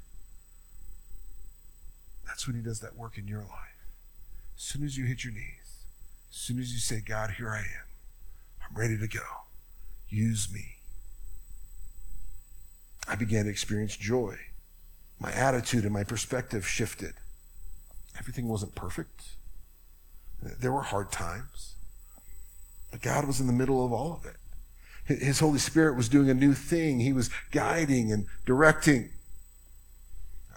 [2.26, 3.89] That's when He does that work in your life.
[4.56, 5.84] As soon as you hit your knees,
[6.32, 7.88] as soon as you say, God, here I am,
[8.65, 9.19] I'm ready to go.
[10.08, 10.78] Use me.
[13.06, 14.38] I began to experience joy.
[15.19, 17.15] My attitude and my perspective shifted.
[18.17, 19.23] Everything wasn't perfect.
[20.60, 21.73] There were hard times.
[22.91, 24.36] But God was in the middle of all of it.
[25.06, 26.99] His Holy Spirit was doing a new thing.
[26.99, 29.10] He was guiding and directing.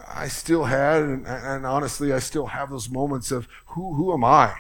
[0.09, 4.23] I still had, and, and, honestly, I still have those moments of who, who am
[4.23, 4.55] I?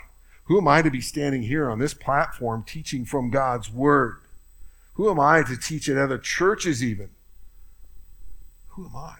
[0.44, 4.18] Who am I to be standing here on this platform teaching from God's Word?
[4.94, 7.10] Who am I to teach in other churches, even?
[8.68, 9.16] Who am I?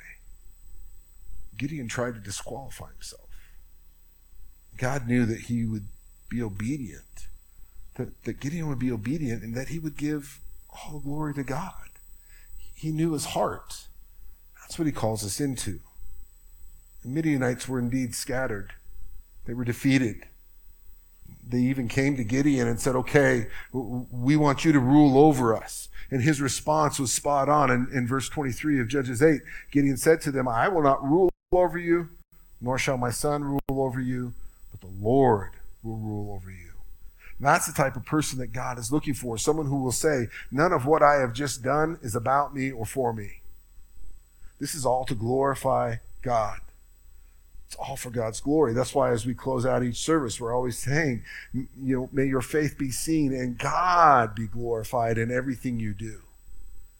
[1.56, 3.28] Gideon tried to disqualify himself.
[4.76, 5.86] God knew that he would
[6.28, 7.26] be obedient,
[7.96, 11.72] that, that Gideon would be obedient, and that he would give all glory to God.
[12.74, 13.86] He knew his heart.
[14.60, 15.80] That's what he calls us into.
[17.02, 18.72] The Midianites were indeed scattered,
[19.46, 20.26] they were defeated.
[21.48, 25.88] They even came to Gideon and said, Okay, we want you to rule over us.
[26.10, 27.70] And his response was spot on.
[27.70, 31.30] In, in verse 23 of Judges 8, Gideon said to them, I will not rule
[31.52, 32.08] over you,
[32.60, 34.34] nor shall my son rule over you,
[34.72, 35.52] but the Lord
[35.86, 36.72] will rule over you.
[37.38, 40.28] And that's the type of person that God is looking for someone who will say,
[40.50, 43.42] None of what I have just done is about me or for me.
[44.58, 46.60] This is all to glorify God.
[47.66, 48.72] It's all for God's glory.
[48.72, 52.40] That's why as we close out each service, we're always saying, you know, may your
[52.40, 56.20] faith be seen and God be glorified in everything you do.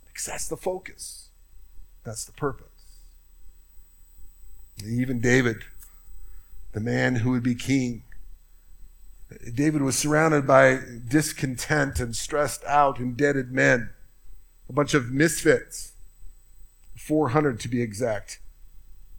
[0.09, 1.29] Because that's the focus.
[2.05, 2.67] That's the purpose.
[4.85, 5.59] Even David,
[6.73, 8.03] the man who would be king,
[9.55, 13.91] David was surrounded by discontent and stressed out, indebted men,
[14.69, 15.93] a bunch of misfits,
[16.97, 18.39] 400 to be exact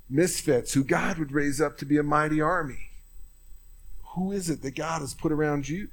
[0.10, 2.90] misfits who God would raise up to be a mighty army.
[4.16, 5.90] Who is it that God has put around you?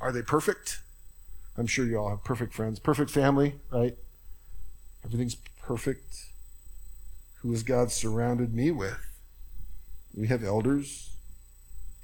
[0.00, 0.80] Are they perfect?
[1.56, 3.96] I'm sure you all have perfect friends, perfect family, right?
[5.04, 6.26] Everything's perfect.
[7.36, 8.98] Who has God surrounded me with?
[10.14, 11.15] We have elders,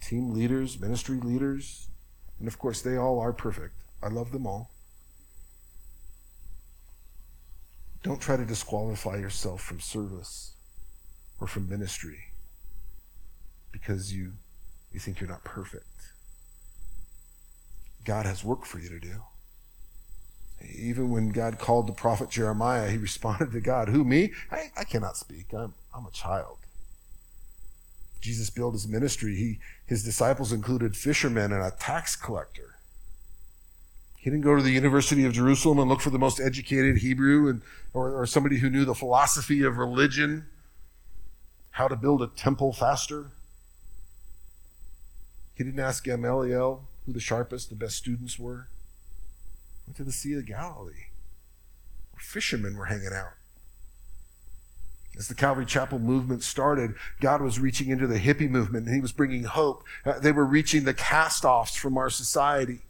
[0.03, 1.89] team leaders, ministry leaders,
[2.39, 3.75] and of course, they all are perfect.
[4.03, 4.71] I love them all.
[8.03, 10.55] Don't try to disqualify yourself from service
[11.41, 12.19] or from ministry
[13.71, 14.33] because you,
[14.93, 15.87] you think you're not perfect.
[18.05, 19.23] God has work for you to do.
[20.77, 24.33] Even when God called the prophet Jeremiah, he responded to God, Who, me?
[24.51, 25.47] I, I cannot speak.
[25.53, 26.59] I'm, I'm a child.
[28.23, 29.35] Jesus built his ministry.
[29.35, 32.77] He, his disciples included fishermen and a tax collector.
[34.17, 37.49] He didn't go to the University of Jerusalem and look for the most educated Hebrew
[37.51, 40.47] and, or, or somebody who knew the philosophy of religion
[41.73, 43.33] how to build a temple faster.
[45.57, 48.69] He didn't ask Gamaliel who the sharpest, the best students were.
[49.87, 51.07] Went to the Sea of Galilee,
[52.13, 53.33] where fishermen were hanging out.
[55.19, 59.01] As the Calvary Chapel movement started, God was reaching into the hippie movement and He
[59.01, 59.85] was bringing hope.
[60.05, 62.81] Uh, they were reaching the cast offs from our society.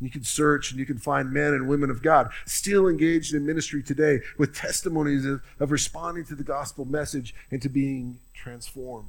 [0.00, 3.46] You can search and you can find men and women of God still engaged in
[3.46, 9.08] ministry today with testimonies of, of responding to the gospel message and to being transformed.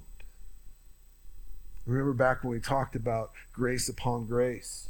[1.86, 4.88] Remember back when we talked about grace upon grace.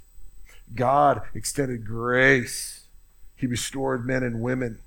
[0.76, 2.84] God extended grace.
[3.36, 4.80] He restored men and women,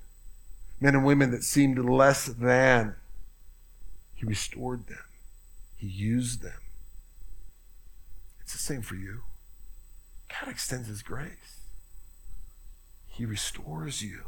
[0.79, 2.95] men and women that seemed less than.
[4.15, 5.05] He restored them,
[5.75, 6.59] He used them.
[8.41, 9.21] It's the same for you.
[10.29, 11.59] God extends His grace.
[13.07, 14.21] He restores you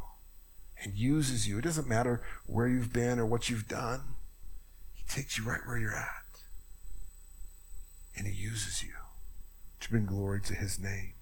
[0.83, 1.57] and uses you.
[1.57, 4.01] It doesn't matter where you've been or what you've done,
[4.93, 6.19] He takes you right where you're at
[8.19, 8.93] and He uses you.
[9.79, 11.13] to bring glory to his name.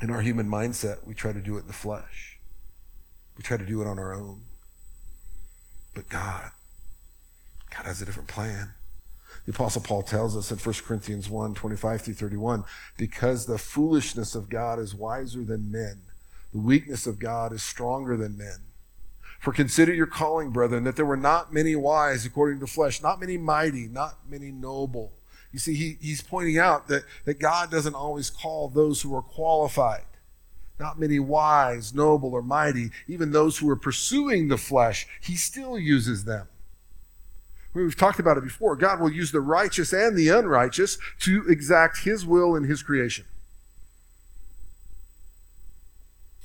[0.00, 2.33] In our human mindset, we try to do it in the flesh.
[3.36, 4.42] We try to do it on our own.
[5.94, 6.50] But God,
[7.74, 8.74] God has a different plan.
[9.46, 12.64] The Apostle Paul tells us in 1 Corinthians 1 25 through 31
[12.96, 16.02] because the foolishness of God is wiser than men,
[16.52, 18.58] the weakness of God is stronger than men.
[19.40, 23.20] For consider your calling, brethren, that there were not many wise according to flesh, not
[23.20, 25.12] many mighty, not many noble.
[25.52, 29.22] You see, he, he's pointing out that, that God doesn't always call those who are
[29.22, 30.04] qualified.
[30.78, 32.90] Not many wise, noble, or mighty.
[33.06, 36.48] Even those who are pursuing the flesh, he still uses them.
[37.74, 38.76] We've talked about it before.
[38.76, 43.24] God will use the righteous and the unrighteous to exact his will in his creation.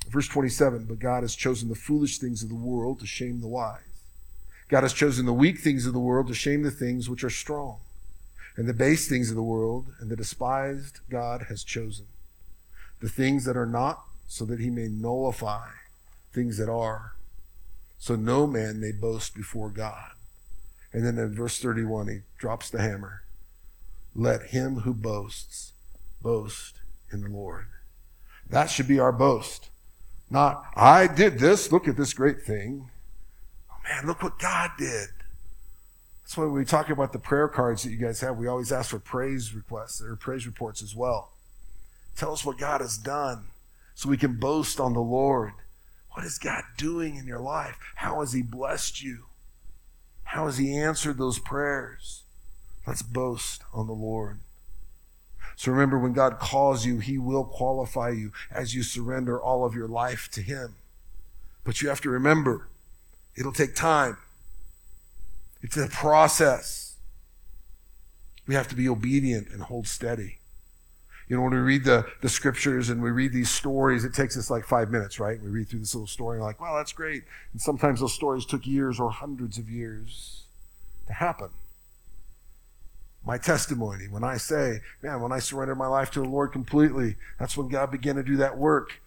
[0.08, 3.46] Verse 27 But God has chosen the foolish things of the world to shame the
[3.46, 3.80] wise.
[4.68, 7.30] God has chosen the weak things of the world to shame the things which are
[7.30, 7.78] strong.
[8.56, 12.06] And the base things of the world and the despised God has chosen.
[13.00, 15.66] The things that are not, so that he may nullify
[16.32, 17.14] things that are.
[17.98, 20.12] So no man may boast before God.
[20.92, 23.24] And then in verse 31, he drops the hammer.
[24.14, 25.72] Let him who boasts
[26.22, 26.76] boast
[27.12, 27.66] in the Lord.
[28.48, 29.68] That should be our boast.
[30.30, 31.72] Not, I did this.
[31.72, 32.88] Look at this great thing.
[33.68, 35.08] Oh man, look what God did.
[36.22, 38.70] That's why when we talk about the prayer cards that you guys have, we always
[38.70, 41.32] ask for praise requests or praise reports as well.
[42.16, 43.46] Tell us what God has done
[43.94, 45.52] so we can boast on the Lord.
[46.12, 47.76] What is God doing in your life?
[47.96, 49.24] How has He blessed you?
[50.24, 52.22] How has He answered those prayers?
[52.86, 54.40] Let's boast on the Lord.
[55.56, 59.74] So remember, when God calls you, He will qualify you as you surrender all of
[59.74, 60.76] your life to Him.
[61.64, 62.68] But you have to remember,
[63.36, 64.16] it'll take time,
[65.62, 66.96] it's a process.
[68.46, 70.39] We have to be obedient and hold steady.
[71.30, 74.36] You know, when we read the, the scriptures and we read these stories, it takes
[74.36, 75.40] us like five minutes, right?
[75.40, 77.22] We read through this little story and like, wow, that's great.
[77.52, 80.42] And sometimes those stories took years or hundreds of years
[81.06, 81.50] to happen.
[83.24, 87.14] My testimony, when I say, man, when I surrendered my life to the Lord completely,
[87.38, 89.00] that's when God began to do that work.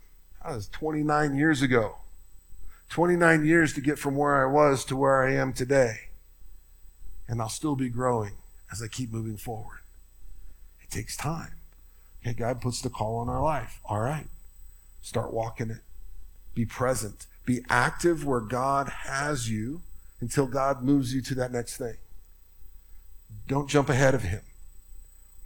[0.46, 1.98] That was 29 years ago.
[2.90, 6.08] 29 years to get from where I was to where I am today.
[7.28, 8.36] And I'll still be growing
[8.72, 9.80] as I keep moving forward.
[10.82, 11.56] It takes time.
[12.24, 13.80] Okay, God puts the call on our life.
[13.86, 14.28] All right.
[15.02, 15.82] Start walking it.
[16.56, 17.26] Be present.
[17.46, 19.82] Be active where God has you
[20.22, 21.96] until God moves you to that next thing.
[23.48, 24.42] Don't jump ahead of Him.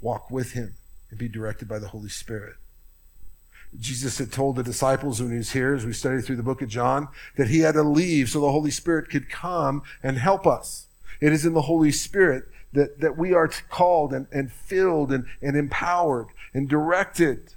[0.02, 0.76] Walk with Him
[1.10, 2.56] and be directed by the Holy Spirit.
[3.80, 6.62] Jesus had told the disciples when he was here, as we studied through the book
[6.62, 10.48] of John, that he had to leave so the Holy Spirit could come and help
[10.48, 10.86] us.
[11.20, 15.26] It is in the Holy Spirit that, that we are called and, and filled and,
[15.42, 17.54] and empowered and directed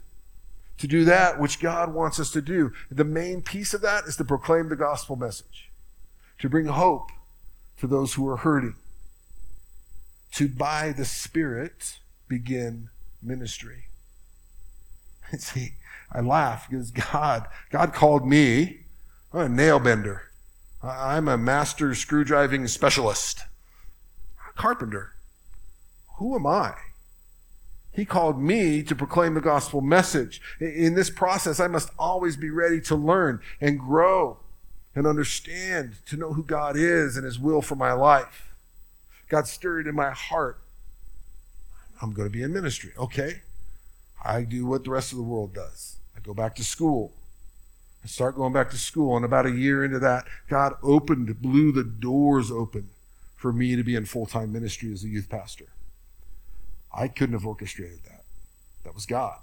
[0.78, 2.72] to do that which God wants us to do.
[2.90, 5.70] The main piece of that is to proclaim the gospel message,
[6.38, 7.11] to bring hope
[7.78, 8.76] to those who are hurting,
[10.32, 11.98] to by the Spirit
[12.28, 12.88] begin
[13.22, 13.86] ministry.
[15.38, 15.74] See,
[16.12, 18.80] I laugh because God, God called me
[19.32, 20.22] I'm a nail bender.
[20.82, 23.44] I'm a master screw driving specialist,
[24.61, 25.14] carpenter.
[26.18, 26.74] Who am I?
[27.92, 30.42] He called me to proclaim the gospel message.
[30.61, 34.36] In this process, I must always be ready to learn and grow
[34.94, 38.52] and understand, to know who God is and His will for my life.
[39.30, 40.61] God stirred in my heart.
[42.02, 42.92] I'm going to be in ministry.
[42.98, 43.40] Okay.
[44.22, 45.96] I do what the rest of the world does.
[46.14, 47.14] I go back to school.
[48.04, 49.16] I start going back to school.
[49.16, 52.90] And about a year into that, God opened, blew the doors open
[53.41, 55.64] for me to be in full time ministry as a youth pastor.
[56.95, 58.24] I couldn't have orchestrated that.
[58.84, 59.38] That was God.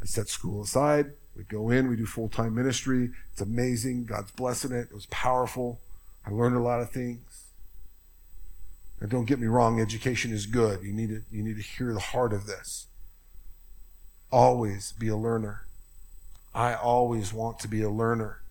[0.00, 1.10] I set school aside.
[1.36, 3.10] We go in, we do full time ministry.
[3.32, 4.04] It's amazing.
[4.04, 4.88] God's blessing it.
[4.90, 5.80] It was powerful.
[6.24, 7.46] I learned a lot of things.
[9.00, 10.84] And don't get me wrong, education is good.
[10.84, 12.86] You need to, you need to hear the heart of this.
[14.30, 15.64] Always be a learner.
[16.54, 18.42] I always want to be a learner.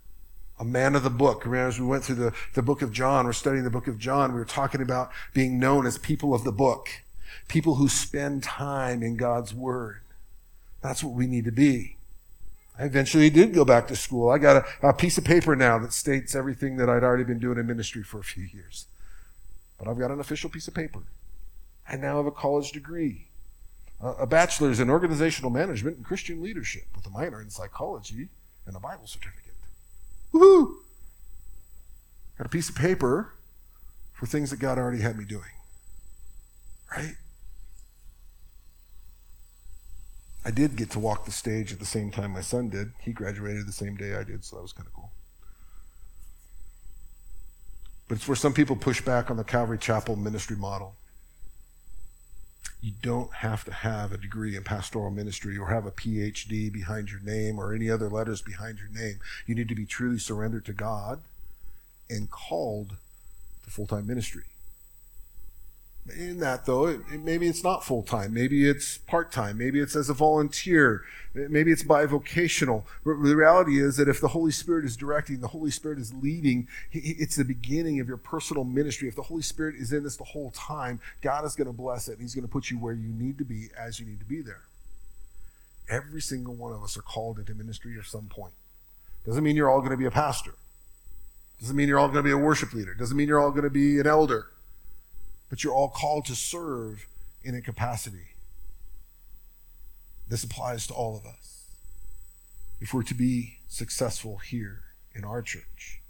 [0.59, 1.45] A man of the book.
[1.45, 3.97] Remember, as we went through the, the book of John, we're studying the book of
[3.99, 6.89] John, we were talking about being known as people of the book,
[7.47, 10.01] people who spend time in God's word.
[10.81, 11.97] That's what we need to be.
[12.79, 14.29] I eventually did go back to school.
[14.29, 17.39] I got a, a piece of paper now that states everything that I'd already been
[17.39, 18.85] doing in ministry for a few years.
[19.77, 21.01] But I've got an official piece of paper.
[21.89, 23.27] I now have a college degree,
[24.01, 28.29] a bachelor's in organizational management and Christian leadership with a minor in psychology
[28.65, 29.46] and a Bible certificate.
[30.33, 30.75] Woohoo!
[32.37, 33.33] Got a piece of paper
[34.13, 35.43] for things that God already had me doing.
[36.95, 37.15] Right?
[40.45, 42.93] I did get to walk the stage at the same time my son did.
[42.99, 45.11] He graduated the same day I did, so that was kind of cool.
[48.07, 50.95] But it's where some people push back on the Calvary Chapel ministry model.
[52.81, 57.09] You don't have to have a degree in pastoral ministry or have a PhD behind
[57.09, 59.19] your name or any other letters behind your name.
[59.45, 61.21] You need to be truly surrendered to God
[62.09, 62.97] and called
[63.63, 64.43] to full time ministry
[66.09, 68.33] in that though it, it, maybe it's not full-time.
[68.33, 69.57] Maybe it's part-time.
[69.57, 71.03] Maybe it's as a volunteer.
[71.33, 72.83] Maybe it's bivocational.
[73.05, 76.13] But the reality is that if the holy spirit is directing the holy spirit is
[76.13, 79.07] leading it's the beginning of your personal ministry.
[79.07, 82.07] If the holy spirit is in this the whole time god is going to bless
[82.07, 82.13] it.
[82.13, 84.25] And he's going to put you where you need to be as you need to
[84.25, 84.61] be there.
[85.89, 88.53] Every single one of us are called into ministry at some point.
[89.25, 90.53] Doesn't mean you're all going to be a pastor.
[91.59, 92.93] Doesn't mean you're all going to be a worship leader.
[92.93, 94.47] Doesn't mean you're all going to be an elder
[95.49, 97.07] but you're all called to serve
[97.43, 98.33] in a capacity.
[100.29, 101.65] This applies to all of us.
[102.81, 104.81] If we're to be successful here
[105.15, 106.01] in our church,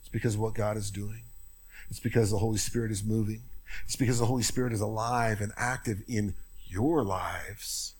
[0.00, 1.22] it's because of what God is doing.
[1.88, 3.42] It's because the Holy Spirit is moving.
[3.84, 6.34] It's because the Holy Spirit is alive and active in
[6.66, 7.94] your lives,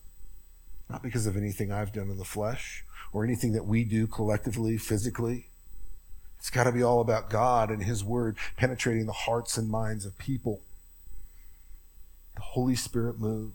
[0.90, 4.78] not because of anything I've done in the flesh or anything that we do collectively,
[4.78, 5.46] physically.
[6.38, 10.04] It's got to be all about God and His Word penetrating the hearts and minds
[10.04, 10.60] of people
[12.34, 13.52] the Holy Spirit moves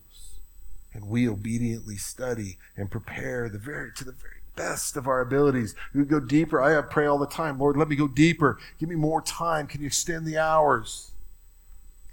[0.97, 5.75] and we obediently study and prepare the very to the very best of our abilities.
[5.93, 6.59] We go deeper.
[6.59, 8.57] I pray all the time, Lord, let me go deeper.
[8.80, 9.67] Give me more time.
[9.67, 11.11] Can you extend the hours?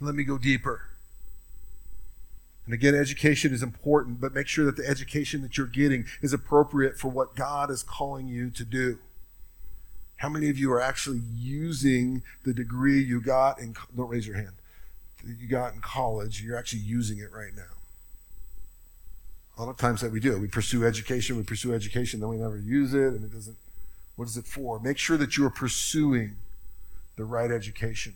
[0.00, 0.82] Let me go deeper.
[2.66, 6.34] And again, education is important, but make sure that the education that you're getting is
[6.34, 8.98] appropriate for what God is calling you to do.
[10.18, 14.36] How many of you are actually using the degree you got And don't raise your
[14.36, 14.52] hand
[15.26, 17.62] that you got in college, you're actually using it right now.
[19.56, 20.38] A lot of times that we do.
[20.38, 23.56] We pursue education, we pursue education, then we never use it, and it doesn't.
[24.16, 24.80] What is it for?
[24.80, 26.36] Make sure that you are pursuing
[27.16, 28.14] the right education.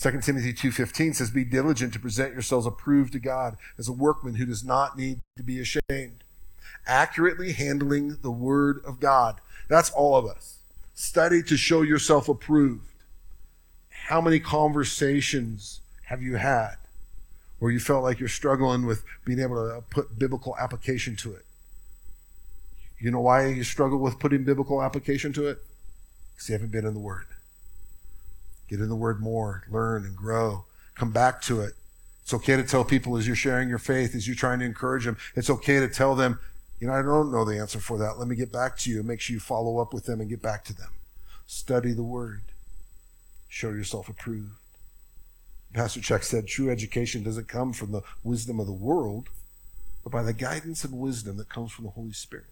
[0.00, 4.36] 2 Timothy 2:15 says be diligent to present yourselves approved to God as a workman
[4.36, 6.24] who does not need to be ashamed
[6.86, 10.60] accurately handling the word of God that's all of us
[10.94, 12.89] study to show yourself approved
[14.10, 16.74] how many conversations have you had
[17.60, 21.44] where you felt like you're struggling with being able to put biblical application to it?
[22.98, 25.62] You know why you struggle with putting biblical application to it?
[26.34, 27.26] Because you haven't been in the Word.
[28.68, 30.64] Get in the Word more, learn and grow.
[30.96, 31.74] Come back to it.
[32.24, 35.04] It's okay to tell people as you're sharing your faith, as you're trying to encourage
[35.04, 36.40] them, it's okay to tell them,
[36.80, 38.18] you know, I don't know the answer for that.
[38.18, 39.04] Let me get back to you.
[39.04, 40.90] Make sure you follow up with them and get back to them.
[41.46, 42.42] Study the Word.
[43.50, 44.52] Show yourself approved.
[45.74, 49.28] Pastor Chuck said true education doesn't come from the wisdom of the world,
[50.04, 52.46] but by the guidance and wisdom that comes from the Holy Spirit.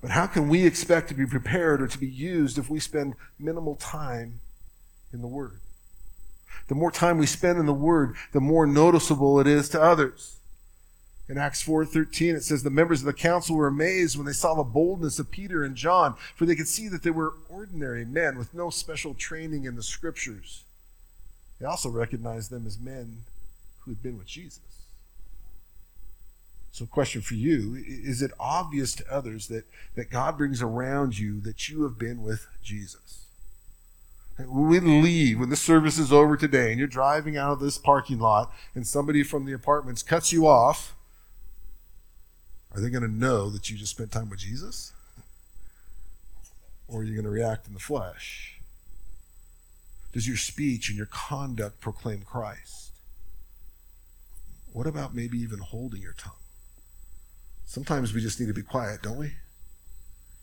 [0.00, 3.14] But how can we expect to be prepared or to be used if we spend
[3.38, 4.40] minimal time
[5.12, 5.60] in the Word?
[6.68, 10.36] The more time we spend in the Word, the more noticeable it is to others.
[11.28, 14.54] In Acts 4:13 it says the members of the council were amazed when they saw
[14.54, 18.36] the boldness of Peter and John for they could see that they were ordinary men
[18.36, 20.64] with no special training in the scriptures.
[21.58, 23.22] They also recognized them as men
[23.80, 24.60] who had been with Jesus.
[26.72, 29.64] So question for you, is it obvious to others that
[29.94, 33.24] that God brings around you that you have been with Jesus?
[34.36, 37.78] When we leave, when the service is over today and you're driving out of this
[37.78, 40.96] parking lot and somebody from the apartments cuts you off,
[42.74, 44.92] are they going to know that you just spent time with Jesus?
[46.88, 48.58] Or are you going to react in the flesh?
[50.12, 52.92] Does your speech and your conduct proclaim Christ?
[54.72, 56.32] What about maybe even holding your tongue?
[57.64, 59.34] Sometimes we just need to be quiet, don't we?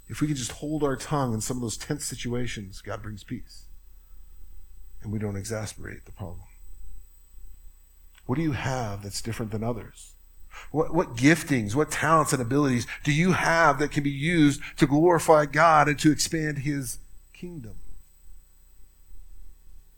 [0.07, 3.23] If we can just hold our tongue in some of those tense situations, God brings
[3.23, 3.65] peace.
[5.03, 6.41] And we don't exasperate the problem.
[8.25, 10.13] What do you have that's different than others?
[10.71, 14.87] What, what giftings, what talents and abilities do you have that can be used to
[14.87, 16.97] glorify God and to expand His
[17.33, 17.75] kingdom?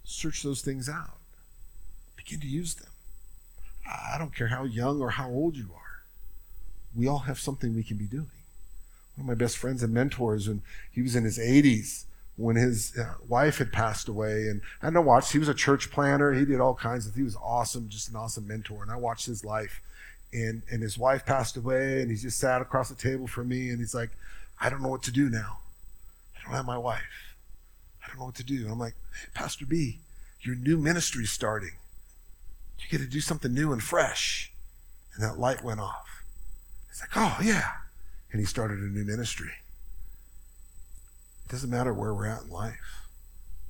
[0.04, 1.18] Search those things out.
[2.16, 2.90] Begin to use them.
[3.86, 6.04] I don't care how young or how old you are.
[6.96, 8.28] We all have something we can be doing.
[9.16, 12.98] One of my best friends and mentors, and he was in his 80s when his
[12.98, 14.48] uh, wife had passed away.
[14.48, 16.34] And I know watched, he was a church planner.
[16.34, 18.82] He did all kinds of, things, he was awesome, just an awesome mentor.
[18.82, 19.82] And I watched his life
[20.34, 23.70] and and his wife passed away and he just sat across the table from me
[23.70, 24.12] and he's like
[24.60, 25.58] i don't know what to do now.
[26.38, 27.36] I don't have my wife.
[28.04, 28.64] I don't know what to do.
[28.64, 28.96] And i'm like
[29.34, 30.00] pastor b
[30.44, 31.72] your new ministry is starting.
[32.78, 34.52] You get to do something new and fresh.
[35.16, 36.24] And that light went off.
[36.90, 37.70] He's like, oh, yeah.
[38.32, 39.52] And he started a new ministry.
[41.46, 43.08] It doesn't matter where we're at in life,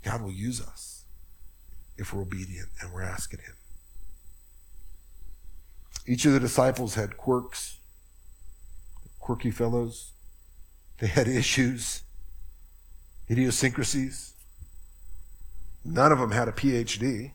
[0.03, 1.03] God will use us
[1.97, 3.55] if we're obedient and we're asking Him.
[6.05, 7.77] Each of the disciples had quirks,
[9.19, 10.11] quirky fellows.
[10.99, 12.03] They had issues,
[13.29, 14.33] idiosyncrasies.
[15.85, 17.31] None of them had a PhD.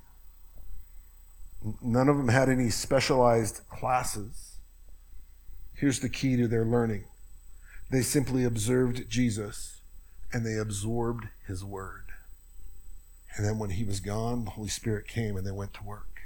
[1.82, 4.58] None of them had any specialized classes.
[5.74, 7.04] Here's the key to their learning
[7.90, 9.80] they simply observed Jesus
[10.32, 12.04] and they absorbed his word.
[13.34, 16.17] And then when he was gone, the Holy Spirit came and they went to work.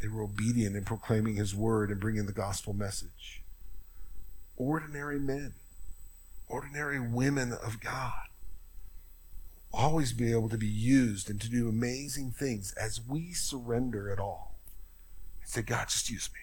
[0.00, 3.42] They were obedient in proclaiming his word and bringing the gospel message.
[4.56, 5.54] Ordinary men,
[6.48, 8.28] ordinary women of God
[9.72, 14.18] always be able to be used and to do amazing things as we surrender it
[14.18, 14.54] all
[15.40, 16.40] and say, God, just use me.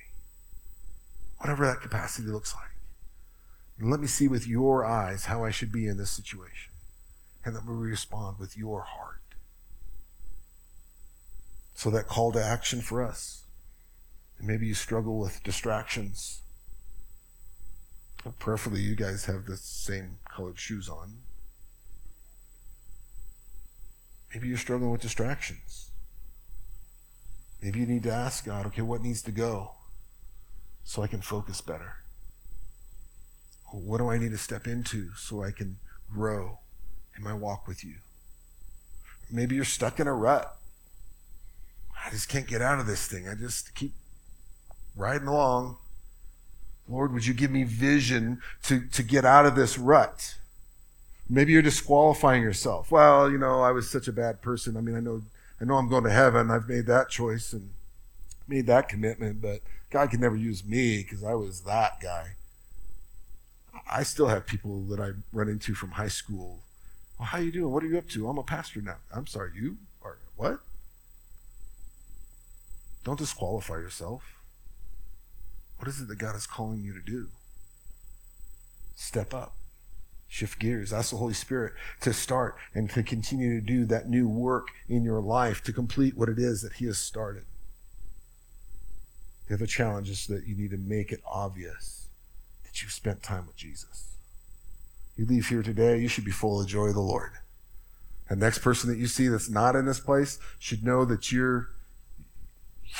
[1.39, 2.63] Whatever that capacity looks like.
[3.79, 6.71] And let me see with your eyes how I should be in this situation.
[7.43, 9.21] And let me respond with your heart.
[11.75, 13.43] So that call to action for us.
[14.39, 16.41] Maybe you struggle with distractions.
[18.39, 21.17] Prayerfully, you guys have the same colored shoes on.
[24.33, 25.91] Maybe you're struggling with distractions.
[27.61, 29.71] Maybe you need to ask God, okay, what needs to go
[30.83, 32.03] so I can focus better?
[33.71, 35.77] What do I need to step into so I can
[36.11, 36.59] grow
[37.17, 37.95] in my walk with you?
[39.31, 40.57] Maybe you're stuck in a rut.
[42.05, 43.27] I just can't get out of this thing.
[43.27, 43.93] I just keep
[44.95, 45.77] riding along.
[46.87, 50.35] Lord, would you give me vision to, to get out of this rut?
[51.27, 52.91] Maybe you're disqualifying yourself.
[52.91, 54.77] Well, you know, I was such a bad person.
[54.77, 55.23] I mean, I know,
[55.59, 56.51] I know I'm going to heaven.
[56.51, 57.71] I've made that choice and
[58.47, 62.35] made that commitment, but God can never use me because I was that guy.
[63.89, 66.59] I still have people that I run into from high school.
[67.17, 67.71] Well, how you doing?
[67.71, 68.27] What are you up to?
[68.29, 68.97] I'm a pastor now.
[69.13, 70.59] I'm sorry, you are what?
[73.03, 74.34] Don't disqualify yourself.
[75.77, 77.27] What is it that God is calling you to do?
[78.95, 79.53] Step up
[80.27, 80.91] shift gears.
[80.91, 85.03] Ask the Holy Spirit to start and to continue to do that new work in
[85.03, 87.45] your life to complete what it is that He has started.
[89.47, 92.07] The other challenge is that you need to make it obvious
[92.63, 94.15] that you've spent time with Jesus.
[95.15, 97.31] You leave here today, you should be full of joy of the Lord.
[98.27, 101.69] And next person that you see that's not in this place should know that you're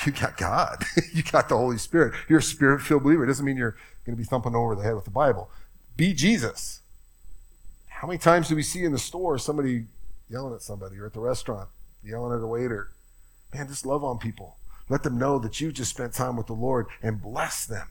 [0.04, 0.84] you got God.
[1.12, 2.14] you got the Holy Spirit.
[2.28, 3.24] You're a spirit filled believer.
[3.24, 5.50] It doesn't mean you're going to be thumping over the head with the Bible.
[5.96, 6.80] Be Jesus.
[7.88, 9.86] How many times do we see in the store somebody
[10.28, 11.68] yelling at somebody or at the restaurant,
[12.04, 12.90] yelling at a waiter?
[13.54, 14.56] Man, just love on people.
[14.88, 17.88] Let them know that you just spent time with the Lord and bless them.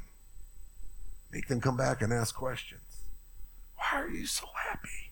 [1.32, 2.82] Make them come back and ask questions.
[3.78, 5.12] Why are you so happy?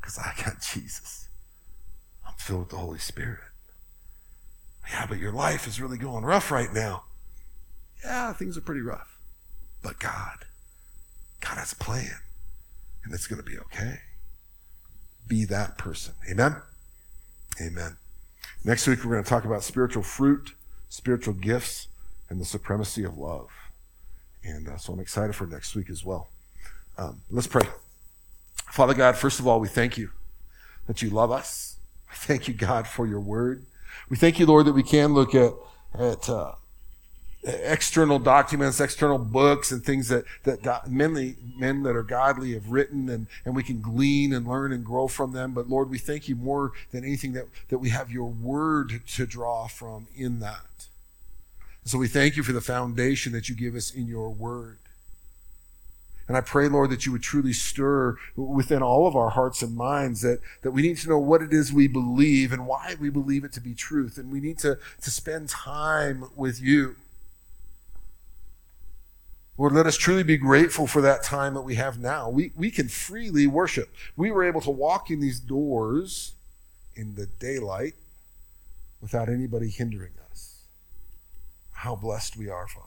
[0.00, 1.28] Because I got Jesus.
[2.26, 3.40] I'm filled with the Holy Spirit.
[5.08, 7.04] But your life is really going rough right now.
[8.04, 9.18] Yeah, things are pretty rough.
[9.82, 10.44] But God,
[11.40, 12.18] God has a plan
[13.04, 14.00] and it's going to be okay.
[15.26, 16.14] Be that person.
[16.30, 16.56] Amen?
[17.60, 17.96] Amen.
[18.64, 20.52] Next week, we're going to talk about spiritual fruit,
[20.88, 21.88] spiritual gifts,
[22.28, 23.50] and the supremacy of love.
[24.42, 26.28] And uh, so I'm excited for next week as well.
[26.96, 27.66] Um, let's pray.
[28.70, 30.10] Father God, first of all, we thank you
[30.86, 31.76] that you love us.
[32.10, 33.66] I thank you, God, for your word.
[34.08, 35.52] We thank you, Lord, that we can look at,
[35.98, 36.52] at uh,
[37.44, 43.08] external documents, external books, and things that that men, men that are godly have written,
[43.08, 45.52] and and we can glean and learn and grow from them.
[45.52, 49.26] But Lord, we thank you more than anything that that we have your word to
[49.26, 50.86] draw from in that.
[51.84, 54.78] So we thank you for the foundation that you give us in your word.
[56.26, 59.76] And I pray, Lord, that you would truly stir within all of our hearts and
[59.76, 63.10] minds that, that we need to know what it is we believe and why we
[63.10, 64.16] believe it to be truth.
[64.16, 66.96] And we need to, to spend time with you.
[69.56, 72.28] Lord, let us truly be grateful for that time that we have now.
[72.28, 73.94] We, we can freely worship.
[74.16, 76.32] We were able to walk in these doors
[76.96, 77.94] in the daylight
[79.00, 80.62] without anybody hindering us.
[81.72, 82.83] How blessed we are, Father.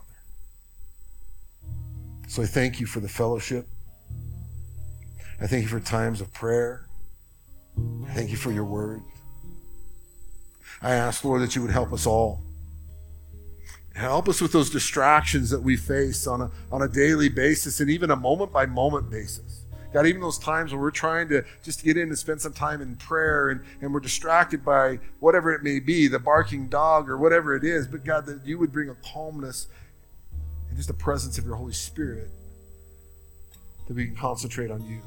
[2.28, 3.67] So I thank you for the fellowship.
[5.41, 6.88] I thank you for times of prayer.
[8.07, 9.01] I thank you for your word.
[10.82, 12.43] I ask, Lord, that you would help us all
[13.97, 17.89] Help us with those distractions that we face on a, on a daily basis and
[17.89, 19.65] even a moment by moment basis.
[19.91, 22.80] God, even those times when we're trying to just get in and spend some time
[22.82, 27.17] in prayer and, and we're distracted by whatever it may be, the barking dog or
[27.17, 29.65] whatever it is, but God, that you would bring a calmness
[30.78, 32.30] just the presence of your Holy Spirit,
[33.88, 35.01] that we can concentrate on you.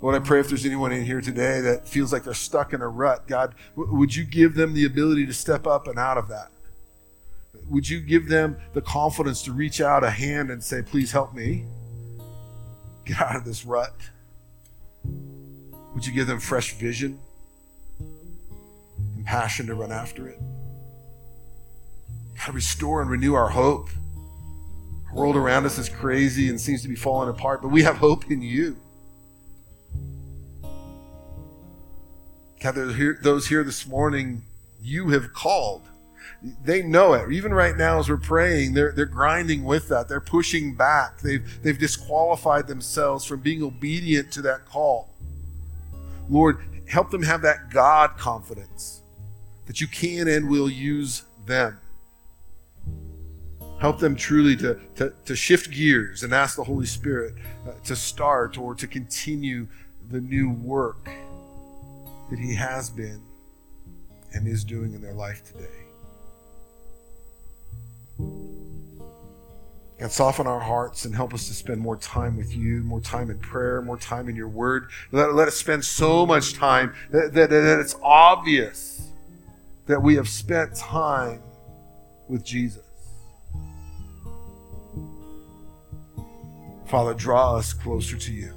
[0.00, 2.80] Lord, I pray if there's anyone in here today that feels like they're stuck in
[2.80, 6.26] a rut, God, would you give them the ability to step up and out of
[6.28, 6.50] that?
[7.70, 11.32] Would you give them the confidence to reach out a hand and say, please help
[11.32, 11.64] me
[13.04, 13.94] get out of this rut?
[15.94, 17.20] Would you give them fresh vision
[18.00, 20.40] and passion to run after it?
[22.44, 23.90] God, restore and renew our hope.
[25.08, 27.98] The world around us is crazy and seems to be falling apart, but we have
[27.98, 28.76] hope in you.
[32.60, 32.74] God,
[33.22, 34.42] those here this morning
[34.80, 35.82] you have called.
[36.64, 37.30] They know it.
[37.30, 40.08] Even right now, as we're praying, they're, they're grinding with that.
[40.08, 41.20] They're pushing back.
[41.20, 45.08] They've, they've disqualified themselves from being obedient to that call.
[46.28, 49.02] Lord, help them have that God confidence
[49.66, 51.78] that you can and will use them.
[53.82, 57.34] Help them truly to, to, to shift gears and ask the Holy Spirit
[57.66, 59.66] uh, to start or to continue
[60.08, 61.10] the new work
[62.30, 63.20] that He has been
[64.34, 65.66] and is doing in their life today.
[69.98, 73.30] God, soften our hearts and help us to spend more time with you, more time
[73.30, 74.90] in prayer, more time in your word.
[75.10, 79.08] Let, let us spend so much time that, that, that it's obvious
[79.86, 81.42] that we have spent time
[82.28, 82.91] with Jesus.
[86.92, 88.52] Father, draw us closer to you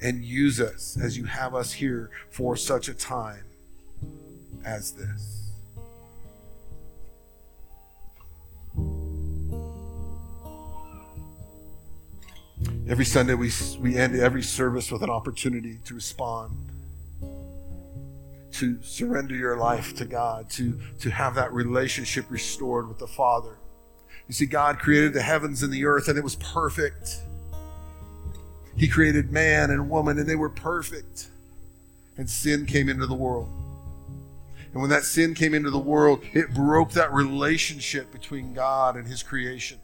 [0.00, 3.44] and use us as you have us here for such a time
[4.64, 5.50] as this.
[12.88, 16.56] Every Sunday, we, we end every service with an opportunity to respond,
[18.52, 23.58] to surrender your life to God, to, to have that relationship restored with the Father.
[24.28, 27.22] You see, God created the heavens and the earth, and it was perfect.
[28.76, 31.28] He created man and woman, and they were perfect.
[32.16, 33.48] And sin came into the world.
[34.72, 39.08] And when that sin came into the world, it broke that relationship between God and
[39.08, 39.78] His creation.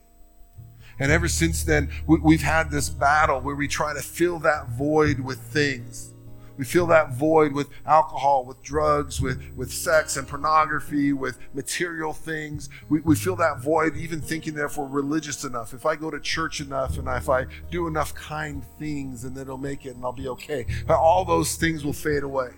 [1.01, 5.19] And ever since then, we've had this battle where we try to fill that void
[5.19, 6.14] with things.
[6.57, 12.13] We fill that void with alcohol, with drugs, with, with sex and pornography, with material
[12.13, 12.69] things.
[12.89, 16.11] We, we fill that void even thinking that if we're religious enough, if I go
[16.11, 19.97] to church enough and if I do enough kind things, and then it'll make it
[19.97, 20.67] and I'll be okay.
[20.89, 22.51] All those things will fade away.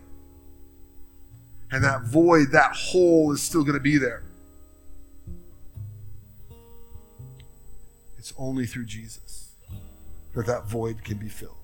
[1.70, 4.22] And that void, that hole is still going to be there.
[8.18, 9.52] It's only through Jesus
[10.34, 11.55] that that void can be filled.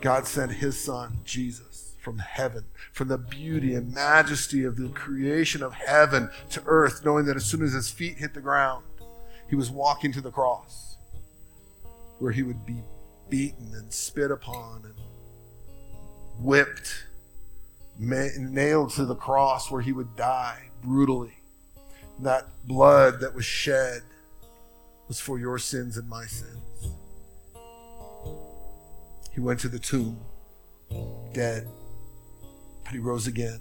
[0.00, 5.62] God sent his son, Jesus, from heaven, from the beauty and majesty of the creation
[5.62, 8.84] of heaven to earth, knowing that as soon as his feet hit the ground,
[9.48, 10.96] he was walking to the cross
[12.18, 12.82] where he would be
[13.28, 14.94] beaten and spit upon and
[16.38, 17.06] whipped,
[17.98, 21.36] nailed to the cross where he would die brutally.
[22.20, 24.02] That blood that was shed
[25.08, 26.56] was for your sins and my sins.
[29.36, 30.18] He went to the tomb,
[31.34, 31.68] dead,
[32.84, 33.60] but he rose again.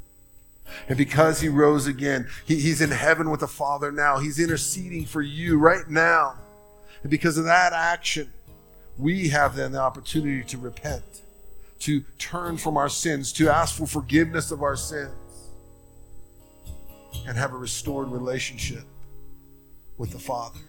[0.87, 4.19] And because he rose again, he, he's in heaven with the Father now.
[4.19, 6.35] He's interceding for you right now.
[7.01, 8.31] And because of that action,
[8.97, 11.03] we have then the opportunity to repent,
[11.79, 15.11] to turn from our sins, to ask for forgiveness of our sins,
[17.27, 18.85] and have a restored relationship
[19.97, 20.61] with the Father.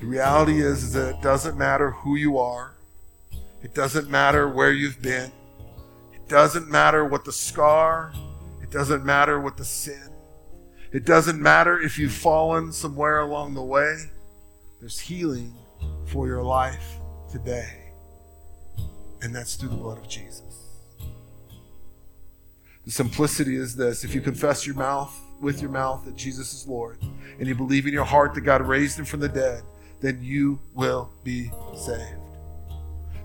[0.00, 2.74] The reality is, is that it doesn't matter who you are.
[3.62, 5.30] It doesn't matter where you've been.
[6.14, 8.12] It doesn't matter what the scar.
[8.62, 10.10] It doesn't matter what the sin.
[10.92, 13.96] It doesn't matter if you've fallen somewhere along the way.
[14.80, 15.54] There's healing
[16.06, 16.96] for your life
[17.30, 17.92] today.
[19.20, 20.42] And that's through the blood of Jesus.
[22.86, 26.66] The simplicity is this if you confess your mouth with your mouth that Jesus is
[26.66, 26.98] Lord,
[27.38, 29.62] and you believe in your heart that God raised him from the dead,
[30.00, 32.16] then you will be saved.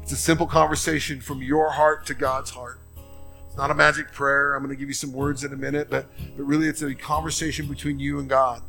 [0.01, 2.79] It's a simple conversation from your heart to God's heart.
[3.47, 4.53] It's not a magic prayer.
[4.53, 6.93] I'm going to give you some words in a minute, but, but really it's a
[6.93, 8.61] conversation between you and God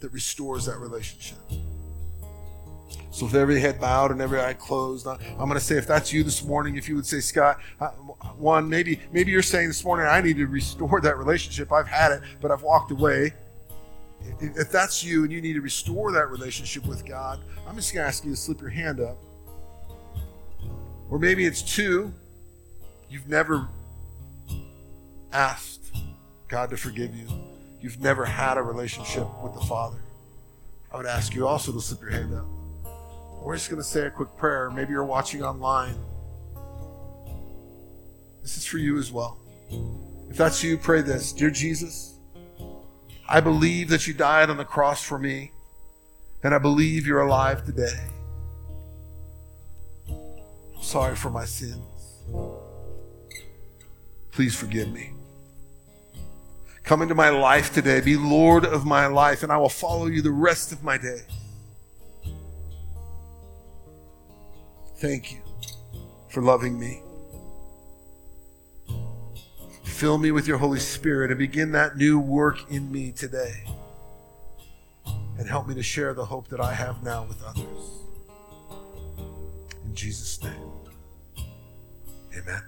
[0.00, 1.38] that restores that relationship.
[3.10, 6.12] So, with every head bowed and every eye closed, I'm going to say, if that's
[6.12, 7.60] you this morning, if you would say, Scott,
[8.36, 11.72] one, maybe maybe you're saying this morning, I need to restore that relationship.
[11.72, 13.32] I've had it, but I've walked away
[14.40, 18.04] if that's you and you need to restore that relationship with God, I'm just going
[18.04, 19.18] to ask you to slip your hand up.
[21.10, 22.12] Or maybe it's two.
[23.08, 23.68] you've never
[25.32, 25.94] asked
[26.48, 27.26] God to forgive you,
[27.80, 29.98] you've never had a relationship with the Father,
[30.92, 32.46] I would ask you also to slip your hand up.
[33.42, 34.70] We're just going to say a quick prayer.
[34.70, 35.94] Maybe you're watching online.
[38.42, 39.38] This is for you as well.
[40.30, 42.17] If that's you, pray this Dear Jesus,
[43.28, 45.52] I believe that you died on the cross for me,
[46.42, 48.08] and I believe you're alive today.
[50.08, 51.82] I'm sorry for my sins.
[54.32, 55.12] Please forgive me.
[56.84, 58.00] Come into my life today.
[58.00, 61.26] Be Lord of my life, and I will follow you the rest of my days.
[64.96, 65.42] Thank you
[66.30, 67.02] for loving me.
[69.98, 73.64] Fill me with your Holy Spirit and begin that new work in me today.
[75.36, 78.04] And help me to share the hope that I have now with others.
[79.84, 80.52] In Jesus' name,
[82.32, 82.62] amen.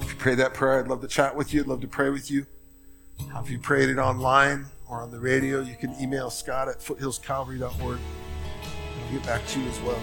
[0.00, 1.60] If you prayed that prayer, I'd love to chat with you.
[1.60, 2.46] I'd love to pray with you.
[3.36, 7.98] If you prayed it online or on the radio, you can email Scott at foothillscalvary.org
[7.98, 10.00] I'll get back to you as well.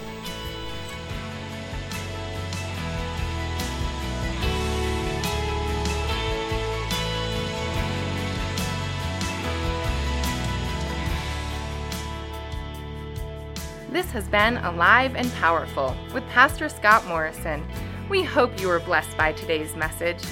[13.91, 17.67] This has been Alive and Powerful with Pastor Scott Morrison.
[18.07, 20.23] We hope you were blessed by today's message.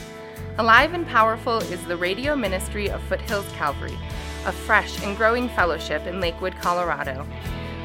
[0.59, 3.99] Alive and Powerful is the radio ministry of Foothills Calvary,
[4.45, 7.27] a fresh and growing fellowship in Lakewood, Colorado.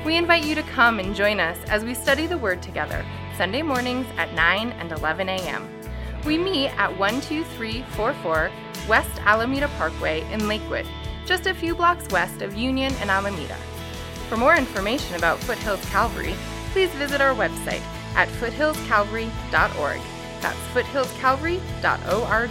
[0.07, 3.05] We invite you to come and join us as we study the Word together,
[3.37, 5.68] Sunday mornings at 9 and 11 a.m.
[6.25, 8.53] We meet at 12344
[8.89, 10.87] West Alameda Parkway in Lakewood,
[11.27, 13.57] just a few blocks west of Union and Alameda.
[14.29, 16.35] For more information about Foothills Calvary,
[16.72, 17.83] please visit our website
[18.14, 20.01] at foothillscalvary.org.
[20.41, 22.51] That's foothillscalvary.org.